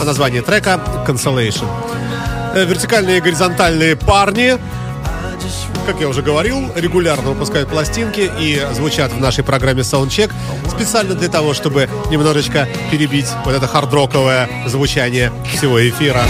А 0.00 0.04
название 0.04 0.42
трека 0.42 0.80
«Consolation». 1.06 1.66
Э, 2.54 2.64
Вертикальные 2.64 3.18
и 3.18 3.20
горизонтальные 3.20 3.96
парни. 3.96 4.58
Как 5.86 6.00
я 6.00 6.08
уже 6.08 6.22
говорил, 6.22 6.70
регулярно 6.74 7.30
выпускают 7.30 7.68
пластинки 7.68 8.30
и 8.40 8.60
звучат 8.72 9.12
в 9.12 9.20
нашей 9.20 9.44
программе 9.44 9.82
Soundcheck 9.82 10.32
специально 10.68 11.14
для 11.14 11.28
того, 11.28 11.54
чтобы 11.54 11.88
немножечко 12.10 12.68
перебить 12.90 13.28
вот 13.44 13.54
это 13.54 13.66
хардроковое 13.66 14.48
звучание 14.66 15.32
всего 15.52 15.80
эфира. 15.88 16.22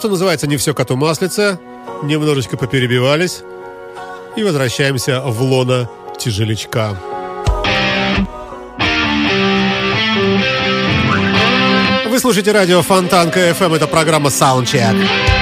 Что 0.00 0.08
называется, 0.08 0.46
не 0.46 0.56
все 0.56 0.72
коту 0.72 0.96
маслице. 0.96 1.58
Немножечко 2.02 2.56
поперебивались. 2.56 3.42
И 4.34 4.42
возвращаемся 4.42 5.20
в 5.20 5.42
лона 5.42 5.90
тяжелячка. 6.18 6.96
Вы 12.08 12.18
слушаете 12.18 12.52
радио 12.52 12.80
Фонтанка 12.80 13.50
FM. 13.50 13.76
Это 13.76 13.86
программа 13.86 14.30
Soundcheck. 14.30 15.39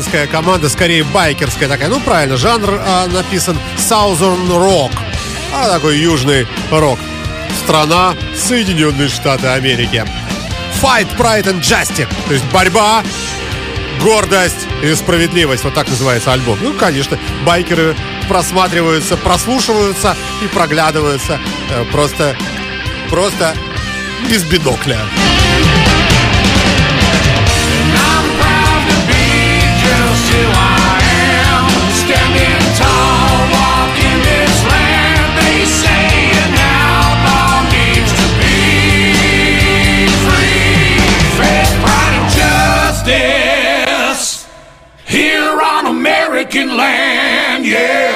Американская 0.00 0.26
команда, 0.28 0.70
скорее 0.70 1.04
байкерская 1.04 1.68
такая. 1.68 1.90
Ну, 1.90 2.00
правильно, 2.00 2.38
жанр 2.38 2.80
а, 2.82 3.06
написан 3.08 3.58
Southern 3.76 4.48
Rock. 4.48 4.92
А 5.52 5.68
такой 5.68 5.98
южный 5.98 6.46
рок. 6.70 6.98
Страна 7.62 8.14
Соединенные 8.34 9.10
Штаты 9.10 9.48
Америки. 9.48 10.02
Fight, 10.80 11.06
Pride 11.18 11.44
and 11.52 11.60
Justice. 11.60 12.08
То 12.28 12.32
есть 12.32 12.46
борьба, 12.46 13.02
гордость 14.02 14.66
и 14.82 14.94
справедливость. 14.94 15.64
Вот 15.64 15.74
так 15.74 15.86
называется 15.86 16.32
альбом. 16.32 16.58
Ну, 16.62 16.72
конечно, 16.72 17.18
байкеры 17.44 17.94
просматриваются, 18.26 19.18
прослушиваются 19.18 20.16
и 20.42 20.46
проглядываются. 20.46 21.38
э, 21.68 21.84
Просто, 21.92 22.34
просто 23.10 23.54
без 24.30 24.44
бинокля. 24.44 24.98
Yeah, 47.70 48.09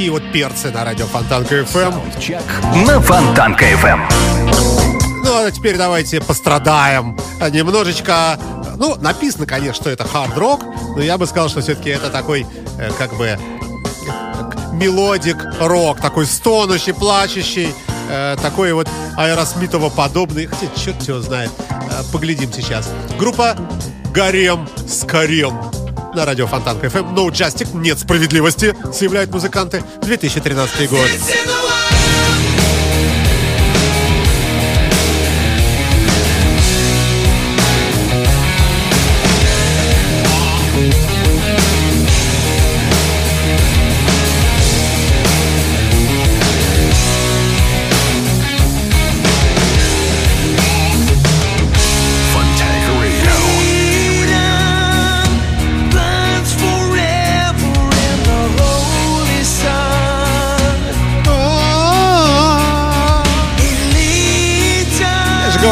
такие 0.00 0.12
вот 0.12 0.32
перцы 0.32 0.70
на 0.70 0.82
радио 0.82 1.04
Фонтанка 1.04 1.56
FM. 1.56 2.86
На 2.86 3.00
Фонтанка 3.02 3.70
FM. 3.70 4.00
Ну, 5.22 5.44
а 5.44 5.50
теперь 5.50 5.76
давайте 5.76 6.22
пострадаем 6.22 7.18
немножечко. 7.50 8.38
Ну, 8.76 8.96
написано, 8.96 9.44
конечно, 9.44 9.74
что 9.74 9.90
это 9.90 10.06
хард-рок, 10.06 10.64
но 10.96 11.02
я 11.02 11.18
бы 11.18 11.26
сказал, 11.26 11.50
что 11.50 11.60
все-таки 11.60 11.90
это 11.90 12.08
такой, 12.08 12.46
э, 12.78 12.90
как 12.96 13.12
бы, 13.12 13.38
melodic 14.72 15.36
rock, 15.60 16.00
такой 16.00 16.24
стонущий, 16.24 16.94
плачущий, 16.94 17.68
э, 18.08 18.38
такой 18.40 18.72
вот 18.72 18.88
аэросмитово 19.18 19.90
подобный. 19.90 20.46
Хотя, 20.46 20.68
черт 20.82 21.02
его 21.02 21.20
знает. 21.20 21.50
Э, 21.68 22.04
поглядим 22.10 22.50
сейчас. 22.54 22.88
Группа 23.18 23.54
Harem 24.14 24.66
Scarem. 24.88 25.60
На 26.14 26.24
радио 26.24 26.46
Фонтанка 26.46 26.88
FM. 26.88 27.14
No 27.14 27.28
Justic, 27.28 27.68
нет 27.74 27.98
справедливости, 27.98 28.74
заявляют 28.92 29.30
музыканты. 29.30 29.82
2013 30.02 30.90
год. 30.90 31.08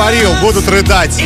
Говорил, 0.09 0.33
будут 0.41 0.67
рыдать. 0.69 1.23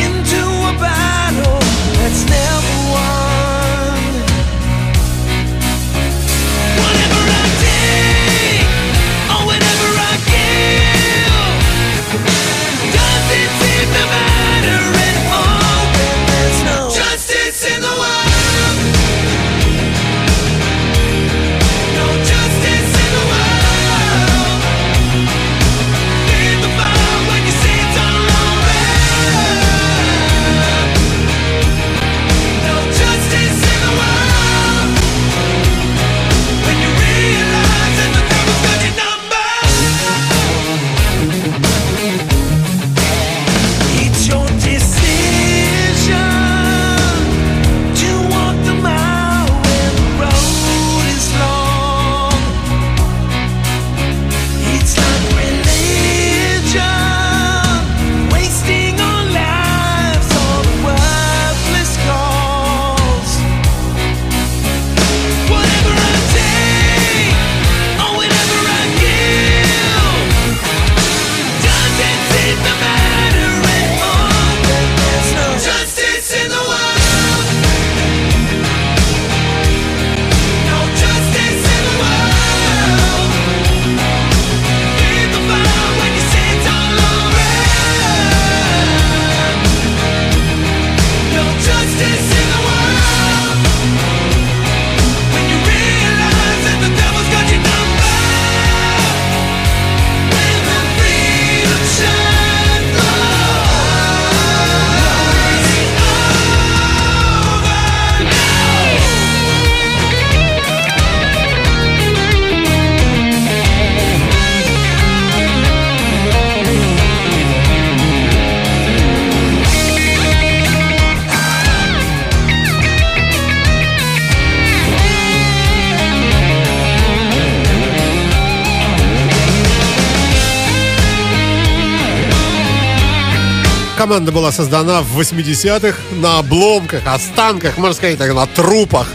Команда 134.03 134.33
была 134.33 134.51
создана 134.51 135.01
в 135.01 135.17
80-х 135.17 135.97
на 136.17 136.39
обломках, 136.39 137.03
останках, 137.07 137.77
можно 137.77 137.93
сказать, 137.93 138.17
так, 138.17 138.33
на 138.33 138.45
трупах 138.47 139.07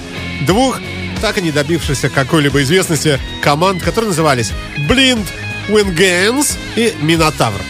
двух 0.47 0.81
так 1.21 1.37
и 1.37 1.43
не 1.43 1.53
добившихся 1.53 2.09
какой-либо 2.09 2.63
известности 2.63 3.21
команд, 3.43 3.83
которые 3.83 4.09
назывались 4.09 4.51
Blind 4.89 5.27
Wingames 5.69 6.57
и 6.75 6.95
Минотавр. 7.03 7.61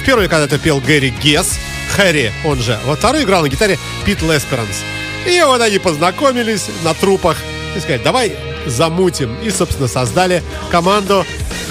В 0.00 0.02
первой 0.06 0.28
когда-то 0.28 0.58
пел 0.58 0.80
Гэри 0.80 1.10
Гесс, 1.22 1.58
Хэри, 1.94 2.32
он 2.42 2.58
же. 2.62 2.78
Во 2.86 2.96
второй 2.96 3.24
играл 3.24 3.42
на 3.42 3.50
гитаре 3.50 3.78
Пит 4.06 4.22
Лесперанс. 4.22 4.82
И 5.26 5.38
вот 5.44 5.60
они 5.60 5.78
познакомились 5.78 6.68
на 6.84 6.94
трупах 6.94 7.36
и 7.76 7.80
сказали, 7.80 8.00
давай 8.02 8.32
замутим. 8.66 9.36
И, 9.42 9.50
собственно, 9.50 9.88
создали 9.88 10.42
команду 10.70 11.24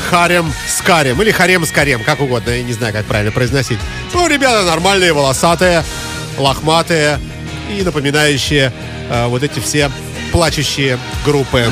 Харем 0.10 0.52
с 0.68 0.82
Карем. 0.82 1.22
Или 1.22 1.32
Харем 1.32 1.66
с 1.66 1.72
Карем, 1.72 2.04
как 2.04 2.22
угодно. 2.22 2.52
Я 2.52 2.64
не 2.64 2.74
знаю, 2.74 2.94
как 2.94 3.06
правильно 3.06 3.32
произносить. 3.32 3.80
Ну, 4.14 4.28
ребята 4.28 4.64
нормальные, 4.64 5.14
волосатые, 5.14 5.84
лохматые 6.38 7.20
и 7.78 7.82
напоминающие 7.84 8.72
э, 9.10 9.28
вот 9.28 9.44
эти 9.44 9.60
все 9.60 9.92
плачущие 10.32 11.00
группы. 11.24 11.66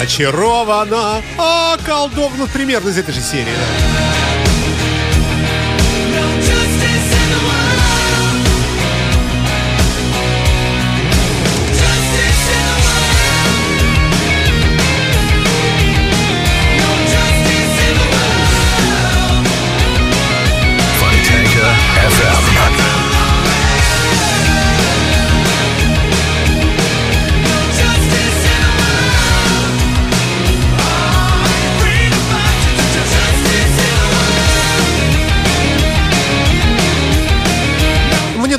Очарована, 0.00 1.22
околдована. 1.38 2.36
Ну, 2.36 2.46
примерно 2.48 2.88
из 2.90 2.98
этой 2.98 3.14
же 3.14 3.20
серии, 3.20 3.44
да. 3.44 4.03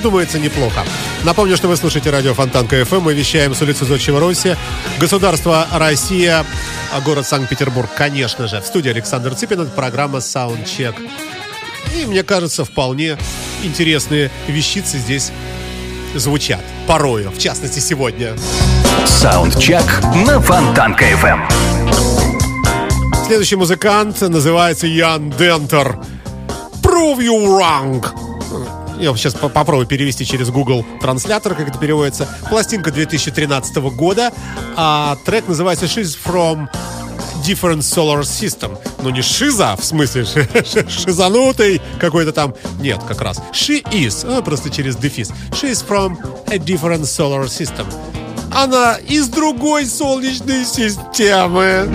Думается, 0.05 0.37
неплохо. 0.37 0.81
Напомню, 1.23 1.57
что 1.57 1.67
вы 1.67 1.75
слушаете 1.75 2.11
радио 2.11 2.35
Фонтанка 2.35 2.85
ФМ. 2.85 2.99
Мы 2.99 3.15
вещаем 3.15 3.55
с 3.55 3.61
улицы 3.63 3.85
Зодчего 3.85 4.19
Росси. 4.19 4.55
Государство 4.99 5.65
Россия, 5.73 6.45
а 6.93 7.01
город 7.01 7.25
Санкт-Петербург, 7.25 7.89
конечно 7.97 8.47
же. 8.47 8.61
В 8.61 8.67
студии 8.67 8.91
Александр 8.91 9.33
Цыпин. 9.33 9.61
Это 9.61 9.71
программа 9.71 10.19
Soundcheck. 10.19 10.93
И 11.97 12.05
мне 12.05 12.21
кажется, 12.21 12.65
вполне 12.65 13.17
интересные 13.63 14.29
вещицы 14.47 14.99
здесь 14.99 15.31
звучат. 16.13 16.61
Порою, 16.85 17.31
в 17.31 17.39
частности, 17.39 17.79
сегодня. 17.79 18.35
Саундчек 19.07 20.03
на 20.27 20.39
Фонтанка 20.39 21.05
FM. 21.05 21.41
Следующий 23.25 23.55
музыкант 23.55 24.21
называется 24.21 24.85
Ян 24.85 25.31
Дентер. 25.31 25.97
Prove 26.83 27.21
you 27.21 27.47
wrong. 27.47 28.24
Я 28.99 29.15
сейчас 29.15 29.33
по- 29.33 29.49
попробую 29.49 29.85
перевести 29.87 30.25
через 30.25 30.49
Google 30.49 30.85
транслятор, 31.01 31.55
как 31.55 31.67
это 31.69 31.77
переводится. 31.77 32.27
Пластинка 32.49 32.91
2013 32.91 33.75
года, 33.91 34.31
а 34.75 35.17
трек 35.25 35.47
называется 35.47 35.85
She's 35.85 36.17
from 36.23 36.67
Different 37.45 37.79
Solar 37.79 38.21
System. 38.21 38.77
Ну, 39.03 39.09
не 39.09 39.21
шиза, 39.21 39.75
в 39.79 39.83
смысле 39.83 40.25
ши- 40.25 40.47
ши- 40.65 40.89
шизанутый 40.89 41.81
какой-то 41.99 42.31
там. 42.31 42.55
Нет, 42.79 42.99
как 43.07 43.21
раз. 43.21 43.39
She 43.51 43.83
is, 43.91 44.25
а, 44.27 44.41
просто 44.41 44.69
через 44.69 44.95
дефис. 44.95 45.29
She's 45.51 45.85
from 45.87 46.17
a 46.47 46.57
different 46.57 47.01
solar 47.03 47.45
system. 47.45 47.85
Она 48.51 48.95
из 48.95 49.27
другой 49.27 49.85
солнечной 49.85 50.65
системы. 50.65 51.89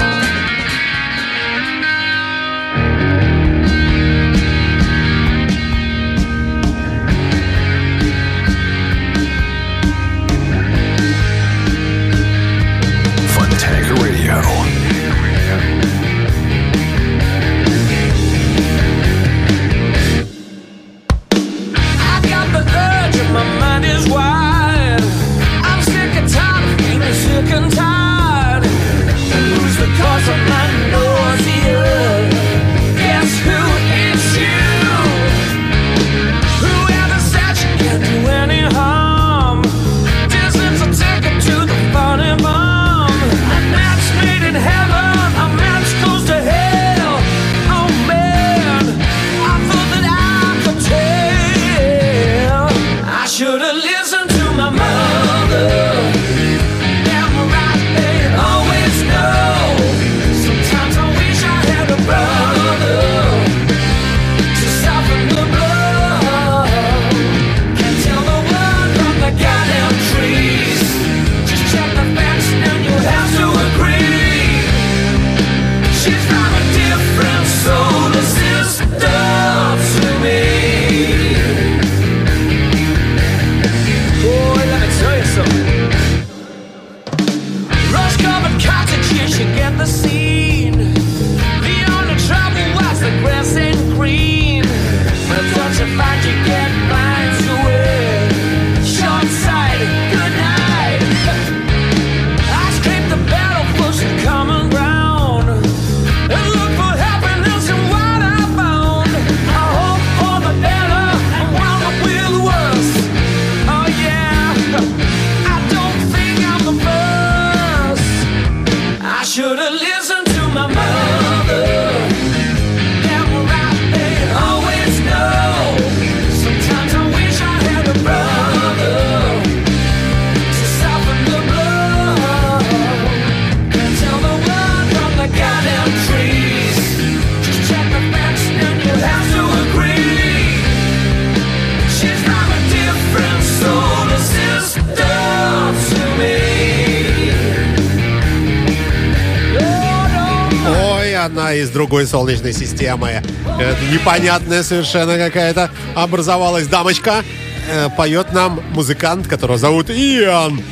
Другой 151.91 152.07
солнечной 152.07 152.53
системы. 152.53 153.21
Это 153.59 153.77
непонятная 153.93 154.63
совершенно 154.63 155.17
какая-то 155.19 155.71
образовалась 155.97 156.69
дамочка. 156.69 157.25
Э, 157.69 157.89
поет 157.97 158.33
нам 158.33 158.61
музыкант, 158.71 159.27
которого 159.27 159.59
зовут 159.59 159.91
Иоанн 159.91 160.63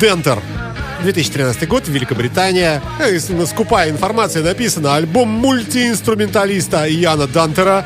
Дентер. 0.00 0.38
2013 1.02 1.66
год, 1.68 1.88
Великобритания. 1.88 2.80
Э, 3.00 3.18
с- 3.18 3.28
Скупая 3.50 3.90
информация 3.90 4.42
написана. 4.42 4.96
Альбом 4.96 5.28
мультиинструменталиста 5.28 6.90
Иоанна 6.90 7.26
Дантера. 7.26 7.84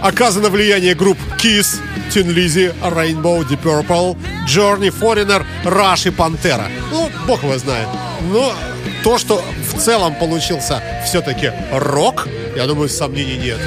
Оказано 0.00 0.50
влияние 0.50 0.94
групп 0.94 1.18
Kiss, 1.36 1.80
Tin 2.14 2.32
Lizzy, 2.32 2.72
Rainbow, 2.80 3.44
Deep 3.44 3.60
Purple, 3.64 4.16
Journey, 4.46 4.94
Foreigner, 4.96 5.44
Rush 5.64 6.06
и 6.06 6.10
Pantera. 6.12 6.68
Ну, 6.92 7.10
бог 7.26 7.42
его 7.42 7.58
знает. 7.58 7.88
Но 8.32 8.52
то, 9.02 9.18
что 9.18 9.42
целом 9.80 10.14
получился 10.14 10.82
все-таки 11.04 11.52
рок, 11.72 12.28
я 12.54 12.66
думаю, 12.66 12.88
сомнений 12.88 13.38
нет. 13.38 13.58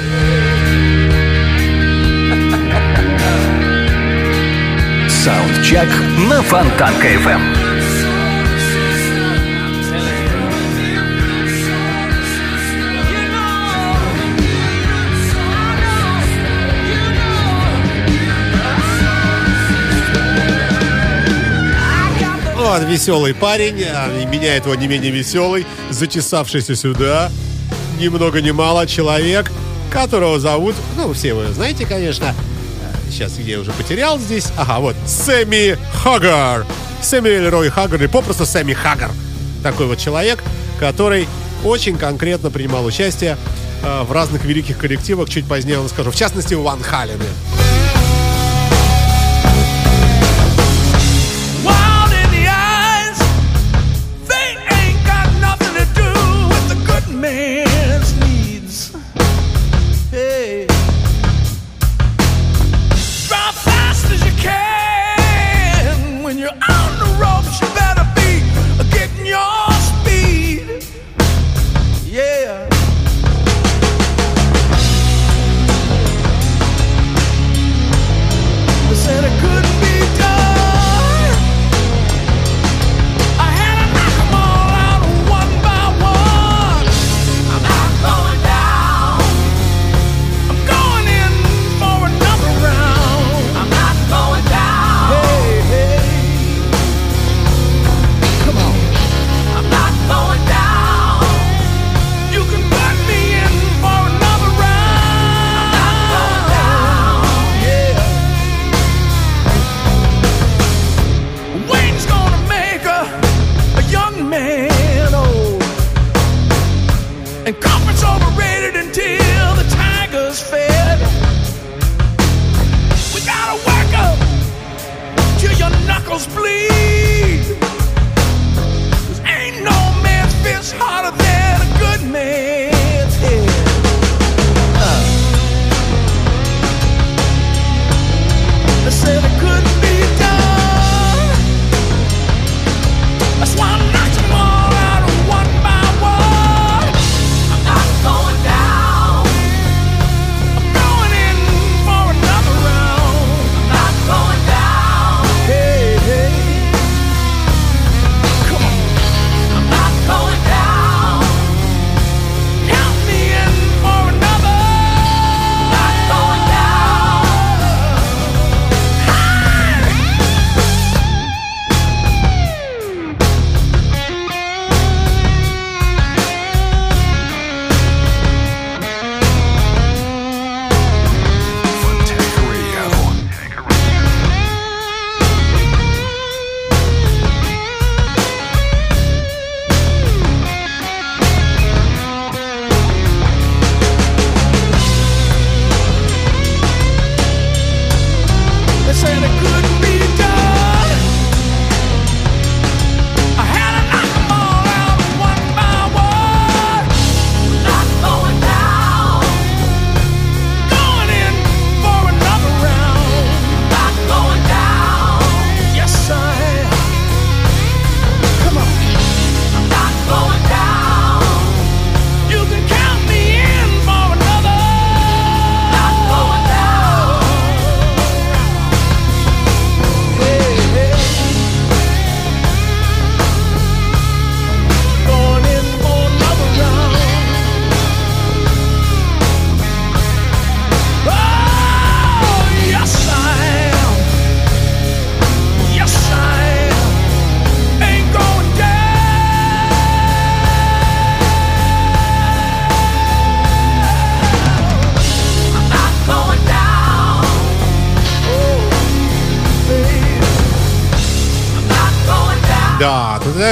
Саундчек 5.10 5.88
на 6.28 6.42
Фонтанка 6.42 7.08
FM. 7.08 7.63
Вот, 22.74 22.82
веселый 22.88 23.34
парень, 23.34 23.84
а, 23.84 24.10
и 24.20 24.26
меняет 24.26 24.64
его 24.64 24.74
не 24.74 24.88
менее 24.88 25.12
веселый, 25.12 25.64
затесавшийся 25.90 26.74
сюда, 26.74 27.30
ни 28.00 28.08
много 28.08 28.40
ни 28.40 28.50
мало, 28.50 28.84
человек, 28.88 29.52
которого 29.92 30.40
зовут, 30.40 30.74
ну, 30.96 31.12
все 31.12 31.34
вы 31.34 31.52
знаете, 31.52 31.86
конечно, 31.86 32.34
сейчас 33.08 33.38
я 33.38 33.60
уже 33.60 33.70
потерял 33.70 34.18
здесь, 34.18 34.48
ага, 34.56 34.80
вот, 34.80 34.96
Сэмми 35.06 35.78
Хаггар. 36.02 36.66
Сэмми 37.00 37.46
Рой 37.46 37.68
Хаггар, 37.68 38.00
или 38.00 38.08
попросту 38.08 38.44
Сэмми 38.44 38.72
Хаггар. 38.72 39.12
Такой 39.62 39.86
вот 39.86 39.98
человек, 39.98 40.42
который 40.80 41.28
очень 41.62 41.96
конкретно 41.96 42.50
принимал 42.50 42.84
участие 42.84 43.36
э, 43.84 44.02
в 44.02 44.10
разных 44.10 44.44
великих 44.44 44.78
коллективах, 44.78 45.28
чуть 45.28 45.46
позднее 45.46 45.78
вам 45.78 45.88
скажу, 45.88 46.10
в 46.10 46.16
частности, 46.16 46.54
в 46.54 46.62
Ван 46.62 46.82
Халене. 46.82 47.22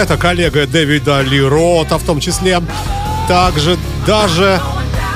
Это 0.03 0.16
коллега 0.16 0.66
Дэвида 0.66 1.20
Ли 1.20 1.40
Рота 1.40 1.96
в 1.96 2.03
том 2.03 2.18
числе. 2.18 2.61
Также 3.28 3.78
даже, 4.05 4.61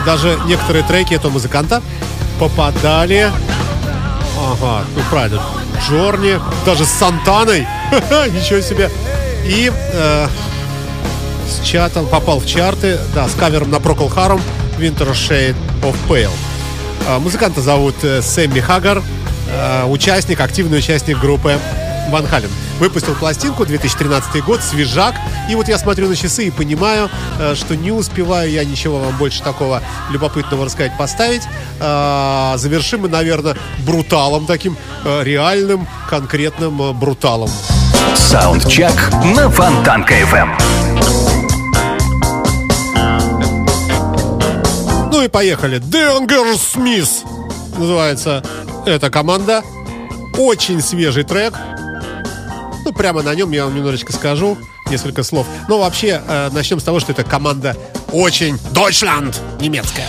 даже 0.06 0.38
некоторые 0.46 0.84
треки 0.84 1.14
этого 1.14 1.32
музыканта 1.32 1.82
попадали... 2.38 3.32
Ага, 4.38 4.84
ну 4.94 5.02
правильно. 5.10 5.42
Джорни, 5.84 6.38
даже 6.64 6.84
с 6.84 6.90
Сантаной. 6.90 7.66
Ничего 8.32 8.60
себе. 8.60 8.88
И 9.44 9.72
э, 9.74 10.28
с 11.48 11.66
чатом 11.66 12.06
попал 12.06 12.38
в 12.38 12.46
чарты, 12.46 12.96
да, 13.12 13.26
с 13.26 13.34
кавером 13.34 13.72
на 13.72 13.76
Procol 13.76 14.14
Harum 14.14 14.40
Winter 14.78 15.10
Shade 15.10 15.56
of 15.82 15.96
Pale. 16.08 16.30
Э, 17.08 17.18
Музыканта 17.18 17.60
зовут 17.60 17.96
э, 18.04 18.22
Сэмми 18.22 18.60
Хаггар, 18.60 19.02
э, 19.50 19.84
участник, 19.86 20.40
активный 20.40 20.78
участник 20.78 21.18
группы 21.18 21.58
Ван 22.10 22.24
Хален. 22.28 22.50
Выпустил 22.78 23.14
пластинку 23.14 23.64
2013 23.64 24.44
год, 24.44 24.60
свежак. 24.62 25.14
И 25.48 25.54
вот 25.54 25.68
я 25.68 25.78
смотрю 25.78 26.08
на 26.08 26.16
часы 26.16 26.46
и 26.46 26.50
понимаю, 26.50 27.08
э, 27.38 27.54
что 27.54 27.74
не 27.74 27.90
успеваю 27.90 28.50
я 28.50 28.64
ничего 28.64 28.98
вам 28.98 29.16
больше 29.16 29.42
такого 29.42 29.82
любопытного 30.10 30.66
рассказать, 30.66 30.96
поставить. 30.98 31.42
Э, 31.80 32.54
Завершим 32.56 33.02
мы, 33.02 33.08
наверное, 33.08 33.56
бруталом 33.78 34.46
таким, 34.46 34.76
э, 35.04 35.22
реальным, 35.24 35.86
конкретным 36.08 36.98
бруталом. 36.98 37.50
Саундчек 38.14 39.10
на 39.34 39.48
Фонтанка 39.50 40.14
FM. 40.14 40.50
Ну 45.12 45.22
и 45.22 45.28
поехали. 45.28 45.78
Денгер 45.78 46.58
Смис 46.58 47.22
называется 47.78 48.42
эта 48.84 49.08
команда. 49.10 49.62
Очень 50.36 50.82
свежий 50.82 51.24
трек. 51.24 51.54
Ну, 52.86 52.92
прямо 52.92 53.20
на 53.20 53.34
нем 53.34 53.50
я 53.50 53.64
вам 53.64 53.74
немножечко 53.74 54.12
скажу 54.12 54.56
несколько 54.88 55.24
слов. 55.24 55.44
Но 55.68 55.80
вообще, 55.80 56.22
э, 56.24 56.50
начнем 56.52 56.78
с 56.78 56.84
того, 56.84 57.00
что 57.00 57.10
эта 57.10 57.24
команда 57.24 57.76
очень 58.12 58.54
Deutschland 58.72 59.34
немецкая. 59.60 60.06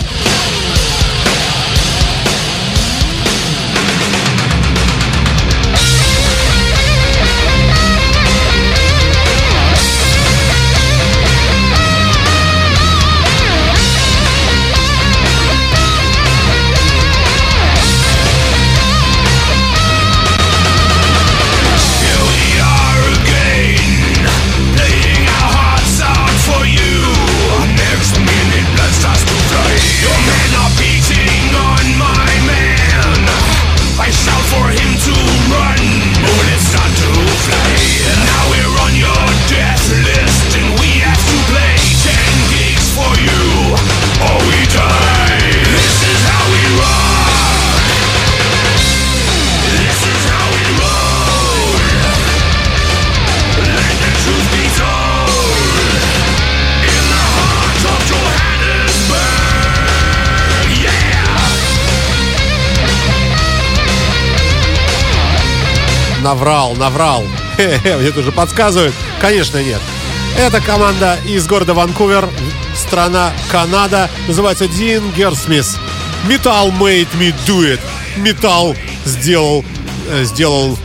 Наврал, 66.28 66.74
наврал. 66.76 67.24
Хе-хе, 67.56 67.96
Мне 67.96 68.10
тоже 68.10 68.32
подсказывают. 68.32 68.94
Конечно, 69.18 69.62
нет. 69.64 69.80
Это 70.36 70.60
команда 70.60 71.16
из 71.26 71.46
города 71.46 71.72
Ванкувер, 71.72 72.28
страна 72.76 73.32
Канада. 73.50 74.10
Называется 74.26 74.68
Дингер 74.68 75.34
Смис. 75.34 75.78
Металл 76.28 76.68
made 76.72 77.08
me 77.18 77.34
do 77.46 77.60
it. 77.60 77.80
Металл 78.18 78.76
сделал, 79.06 79.64
э, 80.10 80.24
сделал, 80.24 80.78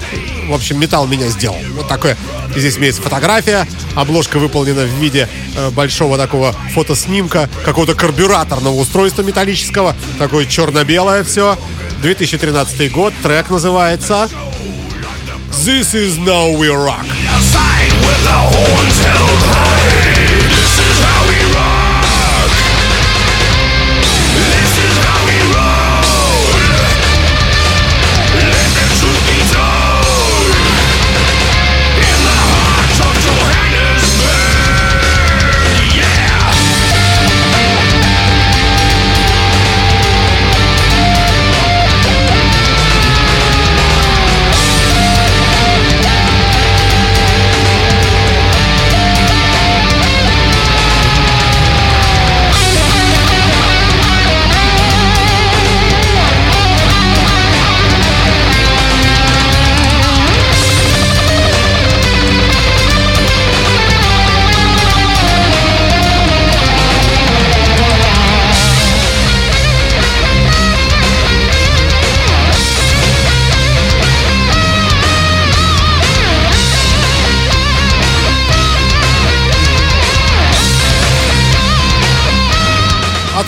в 0.48 0.54
общем, 0.54 0.80
металл 0.80 1.08
меня 1.08 1.28
сделал. 1.28 1.58
Вот 1.76 1.90
такое. 1.90 2.16
Здесь 2.56 2.78
имеется 2.78 3.02
фотография. 3.02 3.68
Обложка 3.96 4.40
выполнена 4.40 4.84
в 4.84 5.02
виде 5.02 5.28
э, 5.58 5.72
большого 5.72 6.18
такого 6.18 6.56
фотоснимка 6.74 7.50
какого-то 7.66 7.96
карбюраторного 7.96 8.76
устройства 8.76 9.24
металлического. 9.24 9.94
Такое 10.20 10.46
черно-белое 10.46 11.26
все. 11.26 11.58
2013 12.02 12.94
год. 12.94 13.14
Трек 13.22 13.50
называется 13.50 14.30
This 15.62 15.94
is 15.94 16.18
now 16.18 16.58
we 16.58 16.68
rock. 16.68 17.06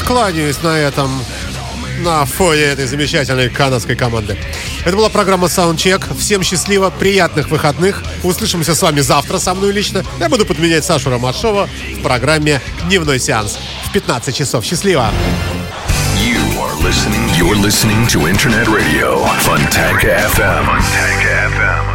Откланяюсь 0.06 0.62
на 0.62 0.78
этом 0.78 1.10
на 2.02 2.26
фоне 2.26 2.62
этой 2.62 2.86
замечательной 2.86 3.50
канадской 3.50 3.96
команды. 3.96 4.38
Это 4.86 4.96
была 4.96 5.10
программа 5.10 5.48
Soundcheck. 5.48 6.16
Всем 6.20 6.44
счастливо, 6.44 6.92
приятных 6.92 7.50
выходных. 7.50 8.04
Услышимся 8.22 8.76
с 8.76 8.84
вами 8.84 9.00
завтра 9.00 9.40
со 9.40 9.56
мной 9.56 9.72
лично. 9.72 10.04
Я 10.20 10.30
буду 10.30 10.46
подменять 10.46 10.86
Сашу 10.86 11.10
Ромашова 11.10 11.68
в 11.98 12.02
программе 12.04 12.62
«Дневной 12.84 13.20
сеанс» 13.20 13.58
в 13.86 13.92
15 13.94 14.36
часов. 14.36 14.64
Счастливо! 14.64 15.10
You're 17.36 17.56
listening 17.56 18.06
to 18.10 18.28
Internet 18.28 18.68
Radio, 18.68 19.26
Funtanka 19.40 20.20
FM. 20.30 20.66
Funtanka 20.66 21.50
FM. 21.50 21.95